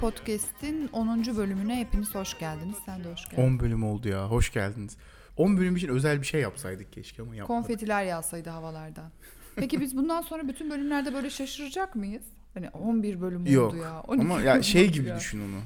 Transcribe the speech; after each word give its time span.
Podcast'in 0.00 0.88
10. 0.92 1.36
bölümüne 1.36 1.76
hepiniz 1.76 2.14
hoş 2.14 2.38
geldiniz. 2.38 2.76
Sen 2.86 3.04
de 3.04 3.12
hoş 3.12 3.28
geldin. 3.28 3.42
10 3.42 3.60
bölüm 3.60 3.84
oldu 3.84 4.08
ya. 4.08 4.30
Hoş 4.30 4.52
geldiniz. 4.52 4.96
10 5.36 5.56
bölüm 5.56 5.76
için 5.76 5.88
özel 5.88 6.20
bir 6.20 6.26
şey 6.26 6.40
yapsaydık 6.40 6.92
keşke 6.92 7.22
ama 7.22 7.34
yapmadık. 7.36 7.46
Konfetiler 7.64 8.04
yağsaydı 8.04 8.50
havalardan. 8.50 9.10
Peki 9.56 9.80
biz 9.80 9.96
bundan 9.96 10.22
sonra 10.22 10.48
bütün 10.48 10.70
bölümlerde 10.70 11.14
böyle 11.14 11.30
şaşıracak 11.30 11.94
mıyız? 11.96 12.22
Hani 12.54 12.70
11 12.70 13.20
bölüm 13.20 13.42
oldu 13.42 13.50
Yok. 13.50 13.74
ya. 13.76 14.00
12 14.08 14.24
Ama 14.26 14.40
ya 14.40 14.62
şey 14.62 14.84
oldu 14.84 14.92
gibi 14.92 15.08
ya. 15.08 15.16
düşün 15.16 15.40
onu. 15.40 15.60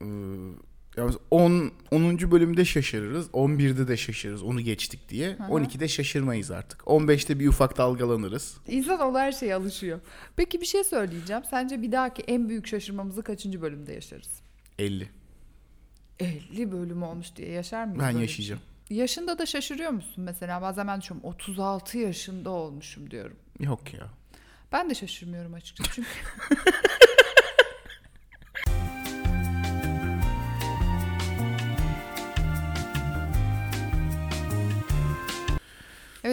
Ee, 0.00 0.06
ya 0.96 1.04
mesela 1.04 1.20
10 1.30 1.72
10. 1.90 2.18
bölümde 2.30 2.64
şaşırırız. 2.64 3.26
11'de 3.28 3.88
de 3.88 3.96
şaşırırız. 3.96 4.42
Onu 4.42 4.60
geçtik 4.60 5.08
diye. 5.08 5.30
hı. 5.32 5.42
12'de 5.42 5.88
şaşırmayız 5.88 6.50
artık. 6.50 6.80
15'te 6.80 7.38
bir 7.40 7.48
ufak 7.48 7.78
dalgalanırız. 7.78 8.56
İnsan 8.68 9.00
o 9.00 9.18
her 9.18 9.32
şeye 9.32 9.54
alışıyor. 9.54 10.00
Peki 10.36 10.60
bir 10.60 10.66
şey 10.66 10.84
söyleyeceğim. 10.84 11.42
Sence 11.50 11.82
bir 11.82 11.92
dahaki 11.92 12.22
en 12.22 12.48
büyük 12.48 12.66
şaşırmamızı 12.66 13.22
kaçıncı 13.22 13.62
bölümde 13.62 13.92
yaşarız? 13.92 14.40
50. 14.78 15.08
50 16.20 16.72
bölüm 16.72 17.02
olmuş 17.02 17.36
diye 17.36 17.48
yaşar 17.50 17.84
mıyız? 17.84 18.00
Ben 18.02 18.14
bir 18.16 18.20
yaşayacağım. 18.20 18.60
şey? 18.88 18.96
Yaşında 18.96 19.38
da 19.38 19.46
şaşırıyor 19.46 19.90
musun 19.90 20.24
mesela? 20.24 20.62
Bazen 20.62 20.86
ben 20.88 21.00
düşünüyorum 21.00 21.30
36 21.30 21.98
yaşında 21.98 22.50
olmuşum 22.50 23.10
diyorum. 23.10 23.36
Yok 23.60 23.94
ya. 23.94 24.06
Ben 24.72 24.90
de 24.90 24.94
şaşırmıyorum 24.94 25.54
açıkçası 25.54 25.90
çünkü. 25.94 26.08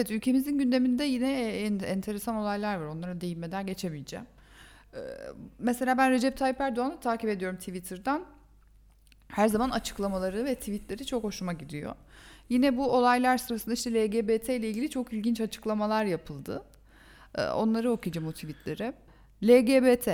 Evet 0.04 0.10
ülkemizin 0.16 0.58
gündeminde 0.58 1.04
yine 1.04 1.32
en- 1.58 1.78
enteresan 1.78 2.36
olaylar 2.36 2.76
var. 2.76 2.86
Onlara 2.86 3.20
değinmeden 3.20 3.66
geçemeyeceğim. 3.66 4.26
Ee, 4.94 4.98
mesela 5.58 5.98
ben 5.98 6.10
Recep 6.10 6.36
Tayyip 6.36 6.60
Erdoğan'ı 6.60 7.00
takip 7.00 7.30
ediyorum 7.30 7.58
Twitter'dan. 7.58 8.24
Her 9.28 9.48
zaman 9.48 9.70
açıklamaları 9.70 10.44
ve 10.44 10.54
tweetleri 10.54 11.06
çok 11.06 11.24
hoşuma 11.24 11.52
gidiyor. 11.52 11.94
Yine 12.48 12.76
bu 12.76 12.92
olaylar 12.92 13.38
sırasında 13.38 13.74
işte 13.74 13.90
LGBT 13.94 14.48
ile 14.48 14.68
ilgili 14.70 14.90
çok 14.90 15.12
ilginç 15.12 15.40
açıklamalar 15.40 16.04
yapıldı. 16.04 16.62
Ee, 17.34 17.46
Onları 17.46 17.90
okuyacağım 17.92 18.26
o 18.28 18.32
tweetleri. 18.32 18.92
LGBT 19.44 20.08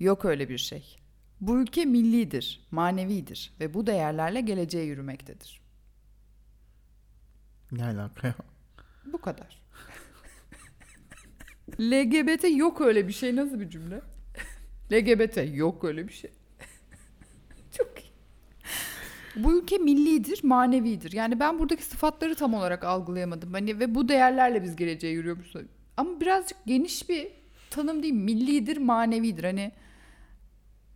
yok 0.00 0.24
öyle 0.24 0.48
bir 0.48 0.58
şey. 0.58 0.96
Bu 1.40 1.58
ülke 1.60 1.84
millidir, 1.84 2.66
manevidir 2.70 3.52
ve 3.60 3.74
bu 3.74 3.86
değerlerle 3.86 4.40
geleceğe 4.40 4.84
yürümektedir. 4.84 5.60
Ne 7.72 7.84
alaka 7.84 8.26
ya? 8.26 8.34
Bu 9.12 9.20
kadar. 9.20 9.64
LGBT 11.80 12.44
yok 12.56 12.80
öyle 12.80 13.08
bir 13.08 13.12
şey 13.12 13.36
nasıl 13.36 13.60
bir 13.60 13.70
cümle? 13.70 14.00
LGBT 14.92 15.38
yok 15.54 15.84
öyle 15.84 16.08
bir 16.08 16.12
şey. 16.12 16.30
Çok 17.78 17.88
iyi. 18.00 18.12
Bu 19.36 19.58
ülke 19.58 19.78
millidir, 19.78 20.40
manevidir. 20.44 21.12
Yani 21.12 21.40
ben 21.40 21.58
buradaki 21.58 21.84
sıfatları 21.84 22.34
tam 22.34 22.54
olarak 22.54 22.84
algılayamadım. 22.84 23.52
Hani 23.52 23.80
ve 23.80 23.94
bu 23.94 24.08
değerlerle 24.08 24.62
biz 24.62 24.76
geleceğe 24.76 25.12
yürüyormuşuz. 25.12 25.62
Ama 25.96 26.20
birazcık 26.20 26.58
geniş 26.66 27.08
bir 27.08 27.28
tanım 27.70 28.02
değil. 28.02 28.14
Millidir, 28.14 28.76
manevidir. 28.76 29.44
Hani 29.44 29.72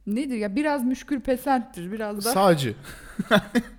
nedir 0.07 0.37
ya? 0.37 0.57
Biraz 0.57 0.85
müşkül 0.85 1.21
pesenttir, 1.21 1.93
biraz 1.93 2.17
da 2.17 2.21
Sağcı. 2.21 2.75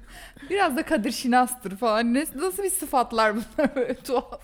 Biraz 0.50 0.78
da 0.78 0.84
Kadir 0.86 1.12
Şinas'tır 1.12 1.78
falan. 1.78 2.14
Ne, 2.14 2.26
nasıl 2.36 2.64
bir 2.64 2.70
sıfatlar 2.70 3.36
bunlar 3.36 3.76
böyle 3.76 3.96
tuhaf. 4.04 4.42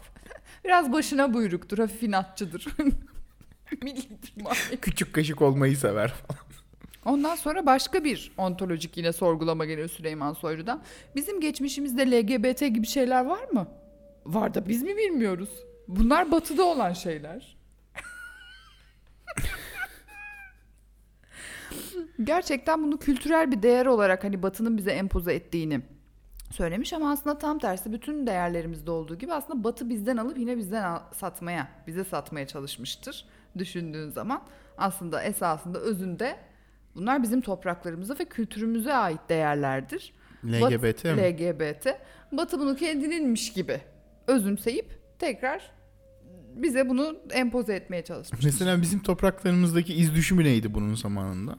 Biraz 0.65 0.91
başına 0.93 1.33
buyruktur, 1.33 1.77
hafif 1.77 2.03
inatçıdır. 2.03 2.67
Millidir. 3.81 4.33
Küçük 4.81 5.13
kaşık 5.13 5.41
olmayı 5.41 5.77
sever. 5.77 6.13
Ondan 7.05 7.35
sonra 7.35 7.65
başka 7.65 8.03
bir 8.03 8.31
ontolojik 8.37 8.97
yine 8.97 9.13
sorgulama 9.13 9.65
geliyor 9.65 9.89
Süleyman 9.89 10.33
Soylu'dan. 10.33 10.81
Bizim 11.15 11.41
geçmişimizde 11.41 12.11
LGBT 12.11 12.59
gibi 12.59 12.87
şeyler 12.87 13.25
var 13.25 13.43
mı? 13.51 13.67
Var 14.25 14.53
da 14.53 14.67
biz 14.67 14.83
mi 14.83 14.97
bilmiyoruz? 14.97 15.49
Bunlar 15.87 16.31
batıda 16.31 16.63
olan 16.63 16.93
şeyler. 16.93 17.57
Gerçekten 22.23 22.83
bunu 22.83 22.97
kültürel 22.97 23.51
bir 23.51 23.63
değer 23.63 23.85
olarak 23.85 24.23
hani 24.23 24.43
batının 24.43 24.77
bize 24.77 24.91
empoze 24.91 25.33
ettiğini 25.33 25.81
söylemiş 26.51 26.93
ama 26.93 27.11
aslında 27.11 27.37
tam 27.37 27.59
tersi 27.59 27.93
bütün 27.93 28.27
değerlerimizde 28.27 28.91
olduğu 28.91 29.15
gibi 29.17 29.33
aslında 29.33 29.63
batı 29.63 29.89
bizden 29.89 30.17
alıp 30.17 30.37
yine 30.37 30.57
bizden 30.57 30.83
al- 30.83 31.13
satmaya, 31.13 31.67
bize 31.87 32.03
satmaya 32.03 32.47
çalışmıştır 32.47 33.25
düşündüğün 33.57 34.09
zaman. 34.09 34.43
Aslında 34.77 35.23
esasında 35.23 35.79
özünde 35.79 36.37
bunlar 36.95 37.23
bizim 37.23 37.41
topraklarımıza 37.41 38.15
ve 38.19 38.25
kültürümüze 38.25 38.93
ait 38.93 39.19
değerlerdir. 39.29 40.13
LGBT 40.45 40.61
Bat- 40.61 41.15
mi? 41.15 41.21
LGBT. 41.21 41.87
Batı 42.31 42.59
bunu 42.59 42.75
kendininmiş 42.75 43.53
gibi 43.53 43.81
özümseyip 44.27 44.99
tekrar 45.19 45.71
bize 46.55 46.89
bunu 46.89 47.17
empoze 47.31 47.75
etmeye 47.75 48.03
çalışmış. 48.03 48.45
Mesela 48.45 48.81
bizim 48.81 48.99
topraklarımızdaki 48.99 49.93
iz 49.93 50.15
düşümü 50.15 50.43
neydi 50.43 50.73
bunun 50.73 50.95
zamanında? 50.95 51.55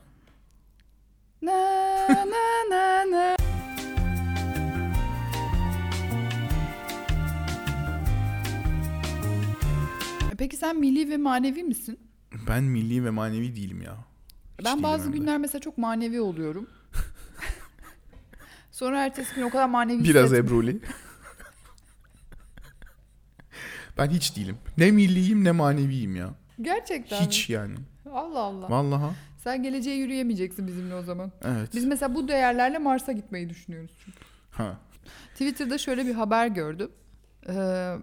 Na 1.43 1.53
na 2.33 2.45
na 2.71 3.05
na. 3.05 3.37
Peki 10.39 10.57
sen 10.57 10.77
milli 10.81 11.11
ve 11.11 11.17
manevi 11.17 11.63
misin? 11.65 11.99
Ben 12.49 12.65
milli 12.65 13.05
ve 13.05 13.11
manevi 13.11 13.57
değilim 13.57 13.83
ya. 13.83 13.97
Hiç 14.59 14.65
ben 14.67 14.83
bazı 14.83 15.13
de. 15.13 15.19
günler 15.19 15.39
mesela 15.39 15.61
çok 15.61 15.79
manevi 15.79 16.21
oluyorum. 16.21 16.67
Sonra 18.73 19.05
ertesi 19.05 19.35
gün 19.35 19.43
o 19.43 19.51
kadar 19.51 19.69
manevi 19.69 20.05
Biraz. 20.05 20.33
Ebruli. 20.33 20.81
ben 23.99 24.09
hiç 24.09 24.37
değilim. 24.37 24.57
Ne 24.79 24.91
milliyim 24.91 25.45
ne 25.45 25.53
maneviyim 25.53 26.17
ya. 26.17 26.31
Gerçekten 26.63 27.21
Hiç 27.21 27.51
yani. 27.51 27.73
mi? 27.73 27.79
Allah 28.13 28.41
Allah. 28.41 28.71
Vallahi. 28.71 29.15
Sen 29.37 29.63
geleceğe 29.63 29.97
yürüyemeyeceksin 29.97 30.67
bizimle 30.67 30.95
o 30.95 31.03
zaman. 31.03 31.33
Evet. 31.45 31.75
Biz 31.75 31.85
mesela 31.85 32.15
bu 32.15 32.29
değerlerle 32.29 32.79
Mars'a 32.79 33.13
gitmeyi 33.13 33.49
düşünüyoruz 33.49 33.91
çünkü. 34.05 34.19
Ha. 34.51 34.79
Twitter'da 35.33 35.79
şöyle 35.79 36.07
bir 36.07 36.15
haber 36.15 36.47
gördüm. 36.47 36.91
Ee, 37.49 37.97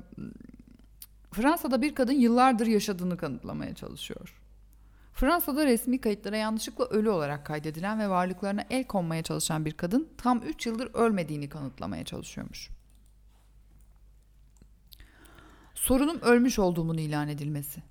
Fransa'da 1.31 1.81
bir 1.81 1.95
kadın 1.95 2.13
yıllardır 2.13 2.67
yaşadığını 2.67 3.17
kanıtlamaya 3.17 3.75
çalışıyor. 3.75 4.39
Fransa'da 5.13 5.66
resmi 5.66 6.01
kayıtlara 6.01 6.38
yanlışlıkla 6.38 6.85
ölü 6.85 7.09
olarak 7.09 7.45
kaydedilen 7.45 8.00
ve 8.00 8.09
varlıklarına 8.09 8.63
el 8.69 8.83
konmaya 8.83 9.23
çalışan 9.23 9.65
bir 9.65 9.71
kadın 9.71 10.09
tam 10.17 10.41
3 10.41 10.65
yıldır 10.65 10.94
ölmediğini 10.94 11.50
kanıtlamaya 11.50 12.03
çalışıyormuş. 12.03 12.69
Sorunum 15.75 16.21
ölmüş 16.21 16.59
olduğumun 16.59 16.97
ilan 16.97 17.27
edilmesi. 17.27 17.83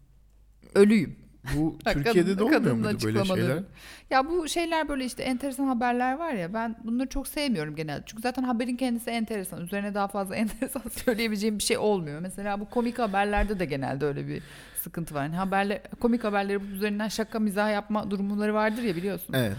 Ölüyüm. 0.75 1.17
Bu 1.57 1.79
Türkiye'de 1.93 2.39
de 2.39 2.45
olmuyor 2.45 2.73
muydu 2.73 2.99
böyle 3.05 3.25
şeyler? 3.25 3.63
Ya 4.11 4.29
bu 4.31 4.49
şeyler 4.49 4.89
böyle 4.89 5.05
işte 5.05 5.23
enteresan 5.23 5.67
haberler 5.67 6.19
var 6.19 6.33
ya 6.33 6.55
ben 6.55 6.77
bunları 6.85 7.09
çok 7.09 7.29
sevmiyorum 7.29 7.77
genelde. 7.77 8.03
Çünkü 8.07 8.23
zaten 8.23 8.43
haberin 8.43 8.77
kendisi 8.77 9.11
enteresan. 9.11 9.61
Üzerine 9.61 9.95
daha 9.95 10.09
fazla 10.09 10.37
enteresan 10.43 10.83
söyleyebileceğim 10.91 11.59
bir 11.59 11.63
şey 11.63 11.79
olmuyor. 11.79 12.21
Mesela 12.21 12.61
bu 12.61 12.71
komik 12.71 12.99
haberlerde 12.99 13.59
de 13.59 13.65
genelde 13.65 14.07
öyle 14.07 14.29
bir 14.29 14.43
sıkıntı 14.77 15.15
var. 15.15 15.23
Yani 15.23 15.37
haberler, 15.37 15.81
komik 16.01 16.25
haberleri 16.25 16.65
üzerinden 16.65 17.09
şaka 17.09 17.39
mizah 17.39 17.73
yapma 17.73 18.11
durumları 18.11 18.55
vardır 18.55 18.83
ya 18.83 18.97
biliyorsun. 18.97 19.35
Evet. 19.35 19.57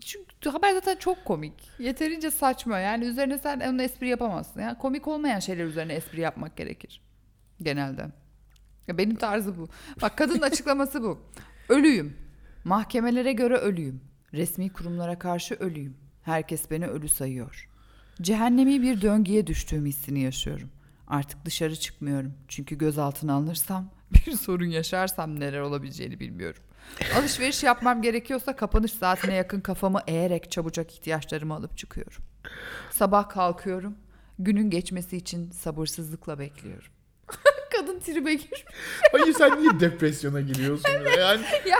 Çünkü 0.00 0.50
haber 0.50 0.72
zaten 0.72 0.96
çok 0.96 1.24
komik. 1.24 1.54
Yeterince 1.78 2.30
saçma. 2.30 2.78
Yani 2.78 3.04
üzerine 3.04 3.38
sen 3.38 3.60
onu 3.60 3.82
espri 3.82 4.08
yapamazsın. 4.08 4.60
Yani 4.60 4.78
komik 4.78 5.08
olmayan 5.08 5.38
şeyler 5.38 5.64
üzerine 5.64 5.92
espri 5.92 6.20
yapmak 6.20 6.56
gerekir. 6.56 7.00
Genelde. 7.62 8.06
Ya 8.88 8.98
benim 8.98 9.16
tarzı 9.16 9.58
bu. 9.58 9.68
Bak 10.02 10.18
kadının 10.18 10.42
açıklaması 10.42 11.02
bu. 11.02 11.20
Ölüyüm. 11.68 12.16
Mahkemelere 12.64 13.32
göre 13.32 13.56
ölüyüm. 13.56 14.00
Resmi 14.32 14.72
kurumlara 14.72 15.18
karşı 15.18 15.54
ölüyüm. 15.54 15.96
Herkes 16.22 16.70
beni 16.70 16.86
ölü 16.86 17.08
sayıyor. 17.08 17.68
Cehennemi 18.22 18.82
bir 18.82 19.02
döngüye 19.02 19.46
düştüğüm 19.46 19.86
hissini 19.86 20.20
yaşıyorum. 20.20 20.70
Artık 21.08 21.44
dışarı 21.44 21.76
çıkmıyorum. 21.76 22.34
Çünkü 22.48 22.78
gözaltına 22.78 23.34
alınırsam, 23.34 23.90
bir 24.26 24.32
sorun 24.32 24.66
yaşarsam 24.66 25.40
neler 25.40 25.60
olabileceğini 25.60 26.20
bilmiyorum. 26.20 26.62
Alışveriş 27.16 27.62
yapmam 27.62 28.02
gerekiyorsa 28.02 28.56
kapanış 28.56 28.92
saatine 28.92 29.34
yakın 29.34 29.60
kafamı 29.60 30.00
eğerek 30.06 30.50
çabucak 30.50 30.92
ihtiyaçlarımı 30.92 31.54
alıp 31.54 31.78
çıkıyorum. 31.78 32.22
Sabah 32.90 33.28
kalkıyorum. 33.28 33.96
Günün 34.38 34.70
geçmesi 34.70 35.16
için 35.16 35.50
sabırsızlıkla 35.50 36.38
bekliyorum. 36.38 36.92
Tribe 38.02 38.34
girmiş. 38.34 38.64
Hayır 39.12 39.34
sen 39.34 39.60
niye 39.60 39.80
depresyona 39.80 40.40
giriyorsun? 40.40 40.88
ya? 40.90 41.10
Yani 41.20 41.44
ya 41.66 41.78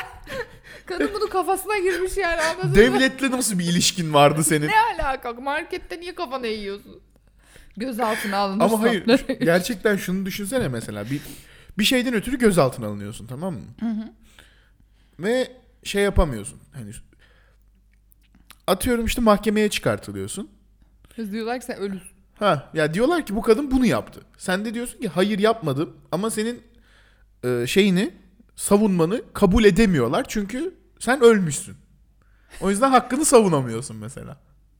kadın 0.86 1.10
bunu 1.14 1.28
kafasına 1.28 1.78
girmiş 1.78 2.16
yani 2.16 2.40
anladın 2.40 2.68
mı? 2.70 2.76
devletle 2.76 3.30
nasıl 3.30 3.58
bir 3.58 3.64
ilişkin 3.64 4.14
vardı 4.14 4.44
senin? 4.44 4.66
Ne 4.68 4.80
alaka? 4.80 5.32
Markette 5.32 6.00
niye 6.00 6.14
kafana 6.14 6.46
yiyorsun? 6.46 7.00
Gözaltına 7.76 8.36
alınırsam. 8.36 8.74
Ama 8.74 8.88
hayır 8.88 9.04
gerçekten 9.40 9.96
şunu 9.96 10.26
düşünsene 10.26 10.68
mesela 10.68 11.10
bir 11.10 11.20
bir 11.78 11.84
şeyden 11.84 12.14
ötürü 12.14 12.38
gözaltına 12.38 12.86
alınıyorsun 12.86 13.26
tamam 13.26 13.54
mı? 13.54 13.60
Ve 15.18 15.52
şey 15.84 16.02
yapamıyorsun. 16.02 16.60
Hani 16.72 16.90
atıyorum 18.66 19.04
işte 19.06 19.20
mahkemeye 19.20 19.70
çıkartılıyorsun. 19.70 20.50
Diyorlar 21.32 21.60
ki 21.60 21.66
sen 21.66 21.76
ölüsün. 21.76 22.11
Ha 22.34 22.70
ya 22.74 22.94
diyorlar 22.94 23.26
ki 23.26 23.36
bu 23.36 23.42
kadın 23.42 23.70
bunu 23.70 23.86
yaptı. 23.86 24.20
Sen 24.38 24.64
de 24.64 24.74
diyorsun 24.74 25.00
ki 25.00 25.08
hayır 25.08 25.38
yapmadım 25.38 25.96
ama 26.12 26.30
senin 26.30 26.62
e, 27.44 27.66
şeyini 27.66 28.14
savunmanı 28.56 29.22
kabul 29.32 29.64
edemiyorlar 29.64 30.24
çünkü 30.28 30.74
sen 30.98 31.20
ölmüşsün. 31.20 31.76
O 32.60 32.70
yüzden 32.70 32.90
hakkını 32.90 33.24
savunamıyorsun 33.24 33.96
mesela. 33.96 34.36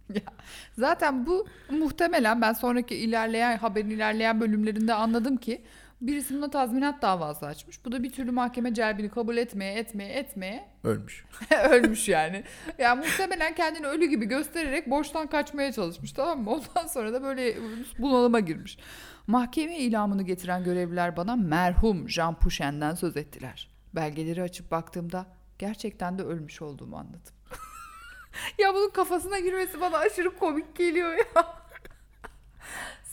Zaten 0.78 1.26
bu 1.26 1.46
muhtemelen 1.70 2.40
ben 2.40 2.52
sonraki 2.52 2.94
ilerleyen 2.94 3.58
haberin 3.58 3.90
ilerleyen 3.90 4.40
bölümlerinde 4.40 4.94
anladım 4.94 5.37
ki 5.37 5.62
birisi 6.06 6.34
buna 6.34 6.50
tazminat 6.50 7.02
davası 7.02 7.46
açmış. 7.46 7.84
Bu 7.84 7.93
da 7.93 8.02
bir 8.02 8.12
türlü 8.12 8.31
mahkeme 8.31 8.75
celbini 8.75 9.08
kabul 9.08 9.37
etmeye 9.37 9.78
etmeye 9.78 10.12
etmeye 10.12 10.69
Ölmüş. 10.84 11.25
ölmüş 11.70 12.08
yani. 12.08 12.44
Yani 12.78 12.99
muhtemelen 12.99 13.54
kendini 13.54 13.87
ölü 13.87 14.06
gibi 14.06 14.26
göstererek 14.26 14.90
borçtan 14.90 15.26
kaçmaya 15.26 15.72
çalışmış 15.72 16.12
tamam 16.12 16.43
mı? 16.43 16.50
Ondan 16.50 16.87
sonra 16.87 17.12
da 17.12 17.22
böyle 17.22 17.56
bunalıma 17.99 18.40
girmiş. 18.40 18.78
Mahkeme 19.26 19.78
ilamını 19.78 20.22
getiren 20.22 20.64
görevliler 20.64 21.16
bana 21.16 21.37
merhum 21.37 22.08
Jean 22.08 22.38
Pouchen'den 22.38 22.94
söz 22.94 23.16
ettiler. 23.16 23.70
Belgeleri 23.94 24.43
açıp 24.43 24.70
baktığımda 24.70 25.26
gerçekten 25.58 26.19
de 26.19 26.22
ölmüş 26.22 26.62
olduğumu 26.62 26.96
anladım. 26.96 27.34
ya 28.58 28.75
bunun 28.75 28.90
kafasına 28.90 29.38
girmesi 29.38 29.81
bana 29.81 29.96
aşırı 29.96 30.37
komik 30.37 30.76
geliyor 30.76 31.12
ya. 31.12 31.62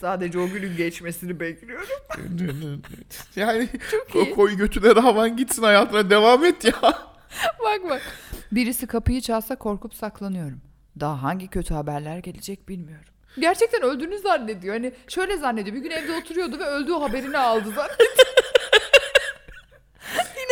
Sadece 0.02 0.40
o 0.40 0.48
günün 0.48 0.78
geçmesini 0.78 1.40
bekliyorum. 1.40 1.88
yani 3.36 3.70
Çok 4.14 4.36
koy 4.36 4.56
götüne 4.58 4.96
ravan 4.96 5.38
gitsin 5.38 5.64
hayatına 5.64 6.10
devam 6.10 6.46
et 6.46 6.66
ya. 6.66 6.82
bak 7.60 7.90
bak. 7.90 8.02
Birisi 8.52 8.88
kapıyı 8.88 9.22
çalsa 9.22 9.56
korkup 9.56 9.96
saklanıyorum. 9.96 10.62
Daha 11.00 11.24
hangi 11.24 11.48
kötü 11.48 11.74
haberler 11.74 12.18
gelecek 12.18 12.70
bilmiyorum. 12.70 13.06
Gerçekten 13.40 13.82
öldüğünü 13.82 14.20
zannediyor. 14.20 14.76
Hani 14.76 14.94
şöyle 15.08 15.38
zannediyor. 15.38 15.76
Bir 15.76 15.82
gün 15.82 15.92
evde 15.92 16.16
oturuyordu 16.16 16.60
ve 16.60 16.66
öldüğü 16.66 16.94
haberini 16.94 17.38
aldı 17.38 17.70
zannediyor. 17.70 18.10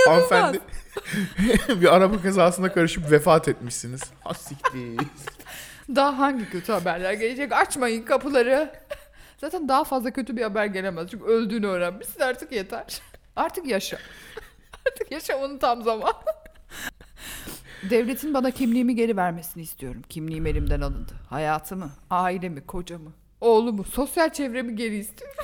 İnanılmaz. 0.08 0.32
Hanımefendi 0.32 0.60
bir 1.82 1.96
araba 1.96 2.22
kazasında 2.22 2.74
karışıp 2.74 3.12
vefat 3.12 3.48
etmişsiniz. 3.48 4.02
Ha 4.24 4.34
siktir. 4.34 4.98
Daha 5.96 6.18
hangi 6.18 6.50
kötü 6.50 6.72
haberler 6.72 7.14
gelecek? 7.14 7.52
Açmayın 7.52 8.04
kapıları. 8.04 8.72
Zaten 9.38 9.68
daha 9.70 9.84
fazla 9.84 10.12
kötü 10.12 10.38
bir 10.38 10.42
haber 10.42 10.66
gelemez. 10.66 11.08
Çünkü 11.12 11.26
öldüğünü 11.26 11.68
öğrenmişsin 11.68 12.20
artık 12.20 12.52
yeter. 12.52 13.02
Artık 13.36 13.68
yaşa. 13.68 13.98
Artık 14.88 15.12
yaşamanın 15.12 15.58
tam 15.58 15.84
zamanı. 15.84 16.14
Devletin 17.90 18.34
bana 18.34 18.52
kimliğimi 18.52 18.96
geri 18.96 19.18
vermesini 19.18 19.64
istiyorum. 19.64 20.02
Kimliğim 20.10 20.46
elimden 20.46 20.82
alındı. 20.82 21.14
Hayatımı, 21.30 21.90
ailemi, 22.10 22.66
kocamı, 22.66 23.14
oğlumu, 23.42 23.84
sosyal 23.84 24.30
çevremi 24.30 24.76
geri 24.76 24.98
istiyorum. 24.98 25.36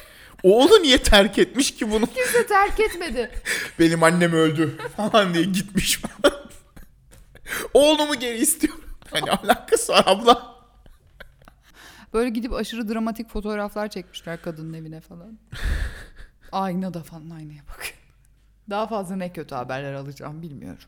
Oğlu 0.44 0.82
niye 0.82 0.98
terk 0.98 1.38
etmiş 1.40 1.76
ki 1.76 1.92
bunu? 1.92 2.06
Kimse 2.06 2.48
terk 2.48 2.80
etmedi. 2.80 3.32
Benim 3.80 4.04
annem 4.04 4.34
öldü 4.34 4.78
falan 4.98 5.34
diye 5.34 5.44
gitmiş 5.44 5.98
falan. 6.02 6.36
Oğlumu 7.74 8.16
geri 8.16 8.38
istiyorum. 8.38 8.84
Hani 9.12 9.32
alakası 9.32 9.94
var 9.94 10.04
abla. 10.06 10.53
Böyle 12.14 12.30
gidip 12.30 12.54
aşırı 12.54 12.90
dramatik 12.90 13.30
fotoğraflar 13.30 13.88
çekmişler 13.88 14.42
kadının 14.42 14.74
evine 14.74 15.02
falan. 15.02 15.40
Aynada 16.52 17.04
falan 17.04 17.30
aynaya 17.30 17.62
bak. 17.70 17.84
Daha 18.70 18.88
fazla 18.88 19.16
ne 19.16 19.34
kötü 19.34 19.56
haberler 19.56 19.94
alacağım 19.94 20.42
bilmiyorum. 20.42 20.84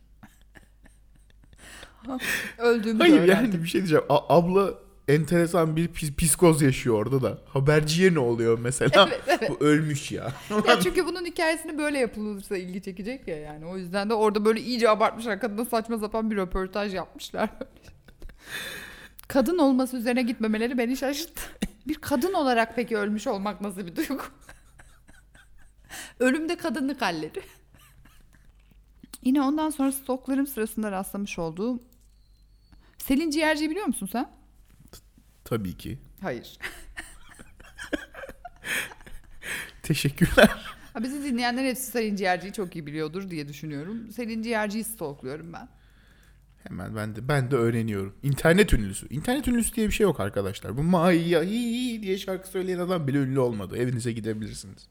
Öldüğümü 2.58 3.00
de 3.00 3.04
Hayır 3.04 3.14
öğrendim. 3.20 3.52
yani 3.52 3.64
bir 3.64 3.68
şey 3.68 3.82
diyeceğim. 3.82 4.04
A- 4.10 4.38
abla 4.38 4.74
enteresan 5.08 5.76
bir 5.76 5.88
pis- 5.88 6.16
psikoz 6.16 6.62
yaşıyor 6.62 6.96
orada 6.96 7.22
da. 7.22 7.38
Haberciye 7.46 8.14
ne 8.14 8.20
oluyor 8.20 8.60
mesela? 8.60 9.08
Evet, 9.10 9.22
evet. 9.28 9.50
Bu 9.50 9.66
ölmüş 9.66 10.12
ya. 10.12 10.34
Ya 10.68 10.80
çünkü 10.80 11.06
bunun 11.06 11.26
hikayesini 11.26 11.78
böyle 11.78 12.00
yapılırsa 12.00 12.58
ilgi 12.58 12.82
çekecek 12.82 13.28
ya 13.28 13.38
yani. 13.40 13.66
O 13.66 13.78
yüzden 13.78 14.10
de 14.10 14.14
orada 14.14 14.46
böyle 14.46 14.62
iyice 14.62 14.90
abartmışlar. 14.90 15.40
Kadına 15.40 15.66
saçma 15.66 15.98
sapan 15.98 16.32
bir 16.32 16.36
röportaj 16.36 16.94
yapmışlar. 16.94 17.50
kadın 19.28 19.58
olması 19.58 19.98
üzerine 19.98 20.22
gitmemeleri 20.22 20.78
beni 20.78 20.98
şaşırttı. 20.98 21.42
Bir 21.88 21.96
kadın 21.96 22.34
olarak 22.34 22.76
peki 22.76 22.98
ölmüş 22.98 23.28
olmak 23.28 23.62
nasıl 23.62 23.88
bir 23.88 23.96
duygu? 23.96 24.24
Ölümde 26.20 26.58
kadınlık 26.58 27.02
halleri. 27.02 27.42
Yine 29.24 29.42
ondan 29.42 29.70
sonra 29.70 29.92
stoklarım 29.92 30.48
sırasında 30.48 30.92
rastlamış 30.92 31.40
olduğum 31.40 31.80
Selin 32.98 33.30
Ciğerci'yi 33.30 33.70
biliyor 33.70 33.86
musun 33.86 34.10
sen? 34.12 34.30
Tabii 35.44 35.78
ki. 35.78 36.00
Hayır. 36.22 36.58
Teşekkürler. 39.84 40.76
Ha, 40.94 41.04
bizi 41.04 41.24
dinleyenler 41.24 41.66
hepsi 41.66 41.84
Selin 41.84 42.16
Ciğerci'yi 42.16 42.54
çok 42.54 42.76
iyi 42.76 42.86
biliyordur 42.86 43.30
diye 43.30 43.48
düşünüyorum. 43.48 44.12
Selin 44.12 44.42
Ciğerci'yi 44.42 44.84
stalkluyorum 44.84 45.54
ben. 45.54 45.70
Hemen 46.68 46.96
ben 46.96 47.16
de 47.16 47.28
ben 47.28 47.52
de 47.52 47.56
öğreniyorum. 47.56 48.14
İnternet 48.24 48.74
ünlüsü. 48.74 49.08
İnternet 49.10 49.48
ünlüsü 49.48 49.76
diye 49.76 49.88
bir 49.88 49.92
şey 49.94 50.04
yok 50.04 50.20
arkadaşlar. 50.20 50.78
Bu 50.78 50.84
Maya 50.84 51.42
hi 51.44 52.02
diye 52.02 52.18
şarkı 52.18 52.48
söyleyen 52.48 52.80
adam 52.80 53.08
bile 53.08 53.18
ünlü 53.18 53.40
olmadı. 53.40 53.78
Evinize 53.78 54.12
gidebilirsiniz. 54.12 54.88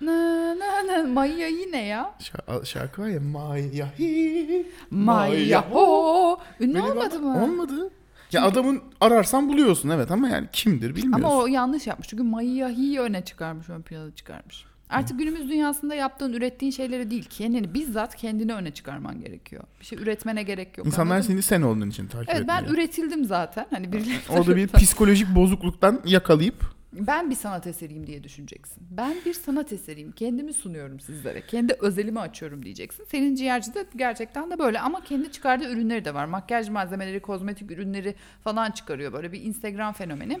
Na 0.00 0.12
na 0.58 0.86
na 0.86 1.02
Maya 1.08 1.48
yine 1.48 1.84
ya. 1.86 2.14
Şa- 2.20 2.66
şarkı 2.66 3.02
var 3.02 3.08
ya 3.08 3.20
Maya 3.20 3.86
hi. 3.98 4.66
Maya 4.90 5.70
ho. 5.70 6.40
Ünlü 6.60 6.74
Böyle 6.74 6.90
olmadı 6.90 7.08
adam- 7.18 7.22
mı? 7.24 7.44
Olmadı. 7.44 7.90
Ya 8.32 8.42
adamın 8.42 8.82
ararsan 9.00 9.48
buluyorsun 9.48 9.88
evet 9.88 10.10
ama 10.10 10.28
yani 10.28 10.48
kimdir 10.52 10.96
bilmiyorsun. 10.96 11.12
Ama 11.24 11.36
o 11.36 11.46
yanlış 11.46 11.86
yapmış. 11.86 12.08
Çünkü 12.08 12.22
Maya 12.22 12.68
hi'yi 12.68 13.00
öne 13.00 13.24
çıkarmış, 13.24 13.68
ön 13.68 13.82
plana 13.82 14.14
çıkarmış. 14.14 14.64
Artık 14.90 15.18
günümüz 15.18 15.48
dünyasında 15.48 15.94
yaptığın, 15.94 16.32
ürettiğin 16.32 16.72
şeyleri 16.72 17.10
değil, 17.10 17.24
kendini 17.30 17.74
bizzat 17.74 18.16
kendini 18.16 18.54
öne 18.54 18.70
çıkarman 18.70 19.20
gerekiyor. 19.20 19.64
Bir 19.80 19.84
şey 19.84 19.98
üretmene 19.98 20.42
gerek 20.42 20.78
yok. 20.78 20.86
İnsanlar 20.86 21.14
anladın 21.14 21.26
seni 21.28 21.42
sen 21.42 21.62
olduğun 21.62 21.90
için 21.90 22.06
takip 22.06 22.28
Evet 22.34 22.48
ben 22.48 22.56
etmiyor. 22.56 22.74
üretildim 22.74 23.24
zaten. 23.24 23.66
Hani 23.70 23.92
birileri 23.92 24.18
Orada 24.28 24.56
bir 24.56 24.68
psikolojik 24.68 25.34
bozukluktan 25.34 26.00
yakalayıp 26.04 26.80
Ben 26.92 27.30
bir 27.30 27.34
sanat 27.34 27.66
eseriyim 27.66 28.06
diye 28.06 28.24
düşüneceksin. 28.24 28.82
Ben 28.90 29.14
bir 29.26 29.34
sanat 29.34 29.72
eseriyim. 29.72 30.12
Kendimi 30.12 30.52
sunuyorum 30.52 31.00
sizlere. 31.00 31.46
Kendi 31.46 31.72
özelimi 31.80 32.20
açıyorum 32.20 32.64
diyeceksin. 32.64 33.04
Selin 33.04 33.34
Ciğerci 33.34 33.74
de 33.74 33.86
gerçekten 33.96 34.50
de 34.50 34.58
böyle 34.58 34.80
ama 34.80 35.04
kendi 35.04 35.32
çıkardığı 35.32 35.72
ürünleri 35.72 36.04
de 36.04 36.14
var. 36.14 36.24
Makyaj 36.24 36.68
malzemeleri, 36.68 37.20
kozmetik 37.20 37.70
ürünleri 37.70 38.14
falan 38.44 38.70
çıkarıyor. 38.70 39.12
Böyle 39.12 39.32
bir 39.32 39.42
Instagram 39.42 39.92
fenomeni. 39.92 40.38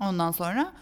Ondan 0.00 0.30
sonra 0.30 0.72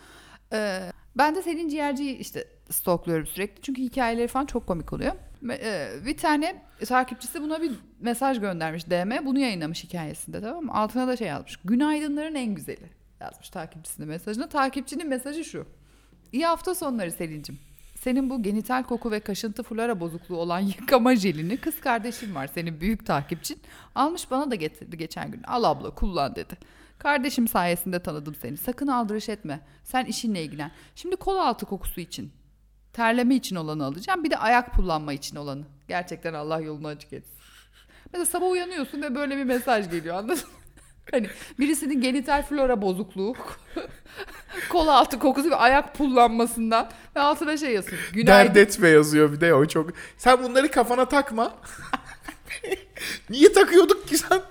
e, 0.52 0.80
ben 1.18 1.35
de 1.35 1.42
Selin 1.42 1.68
Ciğerci'yi 1.68 2.16
işte 2.16 2.44
stalkluyorum 2.70 3.26
sürekli. 3.26 3.62
Çünkü 3.62 3.82
hikayeleri 3.82 4.28
falan 4.28 4.46
çok 4.46 4.66
komik 4.66 4.92
oluyor. 4.92 5.12
E, 5.50 5.88
bir 6.06 6.16
tane 6.16 6.62
takipçisi 6.87 7.42
buna 7.42 7.62
bir 7.62 7.73
mesaj 8.00 8.40
göndermiş 8.40 8.87
DM. 8.87 9.26
Bunu 9.26 9.38
yayınlamış 9.38 9.85
hikayesinde 9.85 10.40
tamam 10.40 10.64
mı? 10.64 10.75
Altına 10.75 11.08
da 11.08 11.16
şey 11.16 11.28
yazmış. 11.28 11.56
Günaydınların 11.64 12.35
en 12.35 12.54
güzeli 12.54 12.90
yazmış 13.20 13.50
takipçisinin 13.50 14.08
mesajına. 14.08 14.49
Takipçinin 14.49 15.08
mesajı 15.08 15.44
şu. 15.44 15.66
İyi 16.32 16.46
hafta 16.46 16.75
sonları 16.75 17.12
Selin'cim. 17.12 17.58
Senin 18.00 18.30
bu 18.30 18.42
genital 18.42 18.82
koku 18.82 19.11
ve 19.11 19.20
kaşıntı 19.20 19.62
flora 19.62 20.00
bozukluğu 20.00 20.37
olan 20.37 20.61
yıkama 20.61 21.16
jelini 21.16 21.56
kız 21.56 21.80
kardeşin 21.80 22.35
var 22.35 22.46
senin 22.46 22.80
büyük 22.80 23.06
takipçin. 23.06 23.58
Almış 23.94 24.30
bana 24.30 24.50
da 24.50 24.54
getirdi 24.54 24.99
geçen 24.99 25.30
gün. 25.30 25.42
Al 25.42 25.64
abla 25.64 25.90
kullan 25.90 26.37
dedi. 26.37 26.56
Kardeşim 26.98 27.48
sayesinde 27.48 28.02
tanıdım 28.02 28.34
seni. 28.34 28.56
Sakın 28.56 28.86
aldırış 28.86 29.28
etme. 29.28 29.60
Sen 29.84 30.04
işinle 30.04 30.42
ilgilen. 30.44 30.70
Şimdi 30.94 31.16
kol 31.16 31.36
altı 31.36 31.66
kokusu 31.66 32.00
için, 32.00 32.32
terleme 32.92 33.34
için 33.34 33.56
olanı 33.56 33.84
alacağım. 33.84 34.24
Bir 34.24 34.30
de 34.30 34.36
ayak 34.36 34.74
kullanma 34.74 35.12
için 35.12 35.36
olanı. 35.36 35.64
Gerçekten 35.88 36.34
Allah 36.34 36.60
yolunu 36.60 36.86
açık 36.86 37.12
etsin. 37.12 37.36
Mesela 38.12 38.26
sabah 38.26 38.50
uyanıyorsun 38.50 39.02
ve 39.02 39.14
böyle 39.14 39.36
bir 39.36 39.44
mesaj 39.44 39.90
geliyor 39.90 40.16
anladın 40.16 40.36
mı? 40.36 40.52
Hani 41.10 41.26
birisinin 41.58 42.00
genital 42.00 42.42
flora 42.42 42.82
bozukluğu, 42.82 43.34
kol 44.70 44.86
altı 44.88 45.18
kokusu 45.18 45.50
ve 45.50 45.56
ayak 45.56 45.94
pullanmasından 45.94 46.90
ve 47.16 47.20
altına 47.20 47.56
şey 47.56 47.72
yazıyor. 47.72 48.10
Günaydın. 48.12 48.54
dert 48.54 48.68
etme 48.68 48.88
yazıyor 48.88 49.32
bir 49.32 49.40
de 49.40 49.54
o 49.54 49.66
çok. 49.66 49.90
Sen 50.18 50.42
bunları 50.42 50.70
kafana 50.70 51.08
takma. 51.08 51.54
Niye 53.30 53.52
takıyorduk 53.52 54.08
ki 54.08 54.18
sen? 54.18 54.42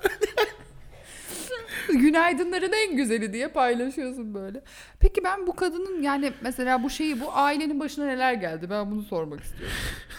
Günaydınların 2.00 2.72
en 2.72 2.96
güzeli 2.96 3.34
diye 3.34 3.48
paylaşıyorsun 3.48 4.34
böyle. 4.34 4.64
Peki 5.00 5.24
ben 5.24 5.48
bu 5.48 5.56
kadının 5.56 6.02
yani 6.02 6.34
mesela 6.42 6.84
bu 6.84 6.90
şeyi 6.90 7.22
bu 7.22 7.34
ailenin 7.34 7.80
başına 7.80 8.06
neler 8.06 8.34
geldi 8.34 8.70
ben 8.70 8.92
bunu 8.92 9.04
sormak 9.04 9.44
istiyorum. 9.44 9.76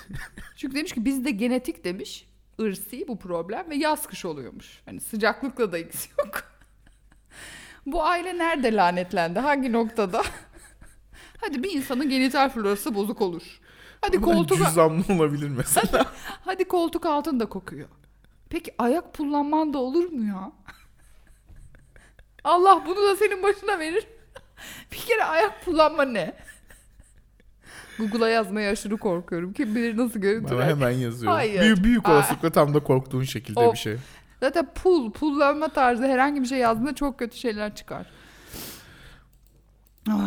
Çünkü 0.56 0.74
demiş 0.74 0.92
ki 0.92 1.04
bizde 1.04 1.30
genetik 1.30 1.84
demiş 1.84 2.26
ırsi 2.60 3.08
bu 3.08 3.18
problem 3.18 3.70
ve 3.70 3.76
yaz 3.76 4.06
kış 4.06 4.24
oluyormuş. 4.24 4.82
Hani 4.84 5.00
sıcaklıkla 5.00 5.72
da 5.72 5.78
ilgisi 5.78 6.08
yok. 6.18 6.42
bu 7.86 8.04
aile 8.04 8.38
nerede 8.38 8.74
lanetlendi? 8.74 9.38
Hangi 9.38 9.72
noktada? 9.72 10.22
Hadi 11.40 11.62
bir 11.62 11.72
insanın 11.72 12.08
genital 12.08 12.48
florası 12.48 12.94
bozuk 12.94 13.20
olur. 13.20 13.60
Hadi 14.00 14.20
koltuk 14.20 14.58
Cüzdanlı 14.58 15.02
olabilir 15.10 15.48
mesela. 15.48 16.06
hadi 16.44 16.64
koltuk 16.64 17.06
altında 17.06 17.46
kokuyor. 17.46 17.88
Peki 18.50 18.74
ayak 18.78 19.14
pullanman 19.14 19.74
da 19.74 19.78
olur 19.78 20.12
mu 20.12 20.24
ya? 20.24 20.52
Allah 22.46 22.82
bunu 22.86 22.96
da 22.96 23.16
senin 23.16 23.42
başına 23.42 23.78
verir. 23.78 24.06
Bir 24.92 24.96
kere 24.96 25.24
ayak 25.24 25.64
pullanma 25.64 26.04
ne? 26.04 26.34
Google'a 27.98 28.28
yazmaya 28.28 28.70
aşırı 28.70 28.96
korkuyorum. 28.96 29.52
Kim 29.52 29.74
bilir 29.74 29.96
nasıl 29.96 30.14
Ben 30.14 30.20
görüntüler. 30.20 30.66
hemen 30.68 30.90
yazıyorum. 30.90 31.36
Hayır. 31.38 31.60
Büyük, 31.60 31.84
büyük 31.84 32.08
olasılıkla 32.08 32.50
tam 32.50 32.74
da 32.74 32.80
korktuğun 32.80 33.22
şekilde 33.22 33.60
Of. 33.60 33.74
bir 33.74 33.78
şey. 33.78 33.96
Zaten 34.40 34.68
pul, 34.74 35.12
pullanma 35.12 35.68
tarzı 35.68 36.02
herhangi 36.06 36.42
bir 36.42 36.46
şey 36.46 36.58
yazdığında 36.58 36.94
çok 36.94 37.18
kötü 37.18 37.36
şeyler 37.36 37.74
çıkar. 37.74 38.06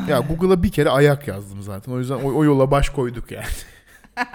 Ya 0.08 0.20
Google'a 0.20 0.64
bir 0.64 0.72
kere 0.72 0.90
ayak 0.90 1.28
yazdım 1.28 1.62
zaten. 1.62 1.92
O 1.92 2.00
yüzden 2.00 2.16
o, 2.16 2.34
o 2.34 2.44
yola 2.44 2.72
baş 2.72 2.90
koyduk 2.90 3.32
yani. 3.32 3.46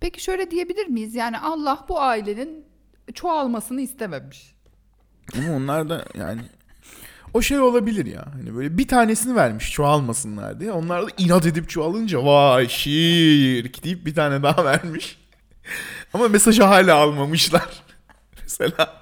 Peki 0.00 0.22
şöyle 0.22 0.50
diyebilir 0.50 0.86
miyiz? 0.86 1.14
Yani 1.14 1.38
Allah 1.38 1.86
bu 1.88 2.00
ailenin 2.00 2.64
çoğalmasını 3.14 3.80
istememiş. 3.80 4.54
Ama 5.38 5.56
onlar 5.56 5.88
da 5.88 6.04
yani 6.14 6.40
o 7.34 7.42
şey 7.42 7.58
olabilir 7.60 8.06
ya. 8.06 8.24
Hani 8.32 8.56
böyle 8.56 8.78
bir 8.78 8.88
tanesini 8.88 9.36
vermiş 9.36 9.72
çoğalmasınlar 9.72 10.60
diye. 10.60 10.72
Onlar 10.72 11.06
da 11.06 11.10
inat 11.18 11.46
edip 11.46 11.68
çoğalınca 11.68 12.24
vay 12.24 12.68
şirk 12.68 13.84
deyip 13.84 14.06
bir 14.06 14.14
tane 14.14 14.42
daha 14.42 14.64
vermiş. 14.64 15.18
Ama 16.14 16.28
mesajı 16.28 16.62
hala 16.62 16.94
almamışlar. 16.96 17.82
Mesela 18.42 18.98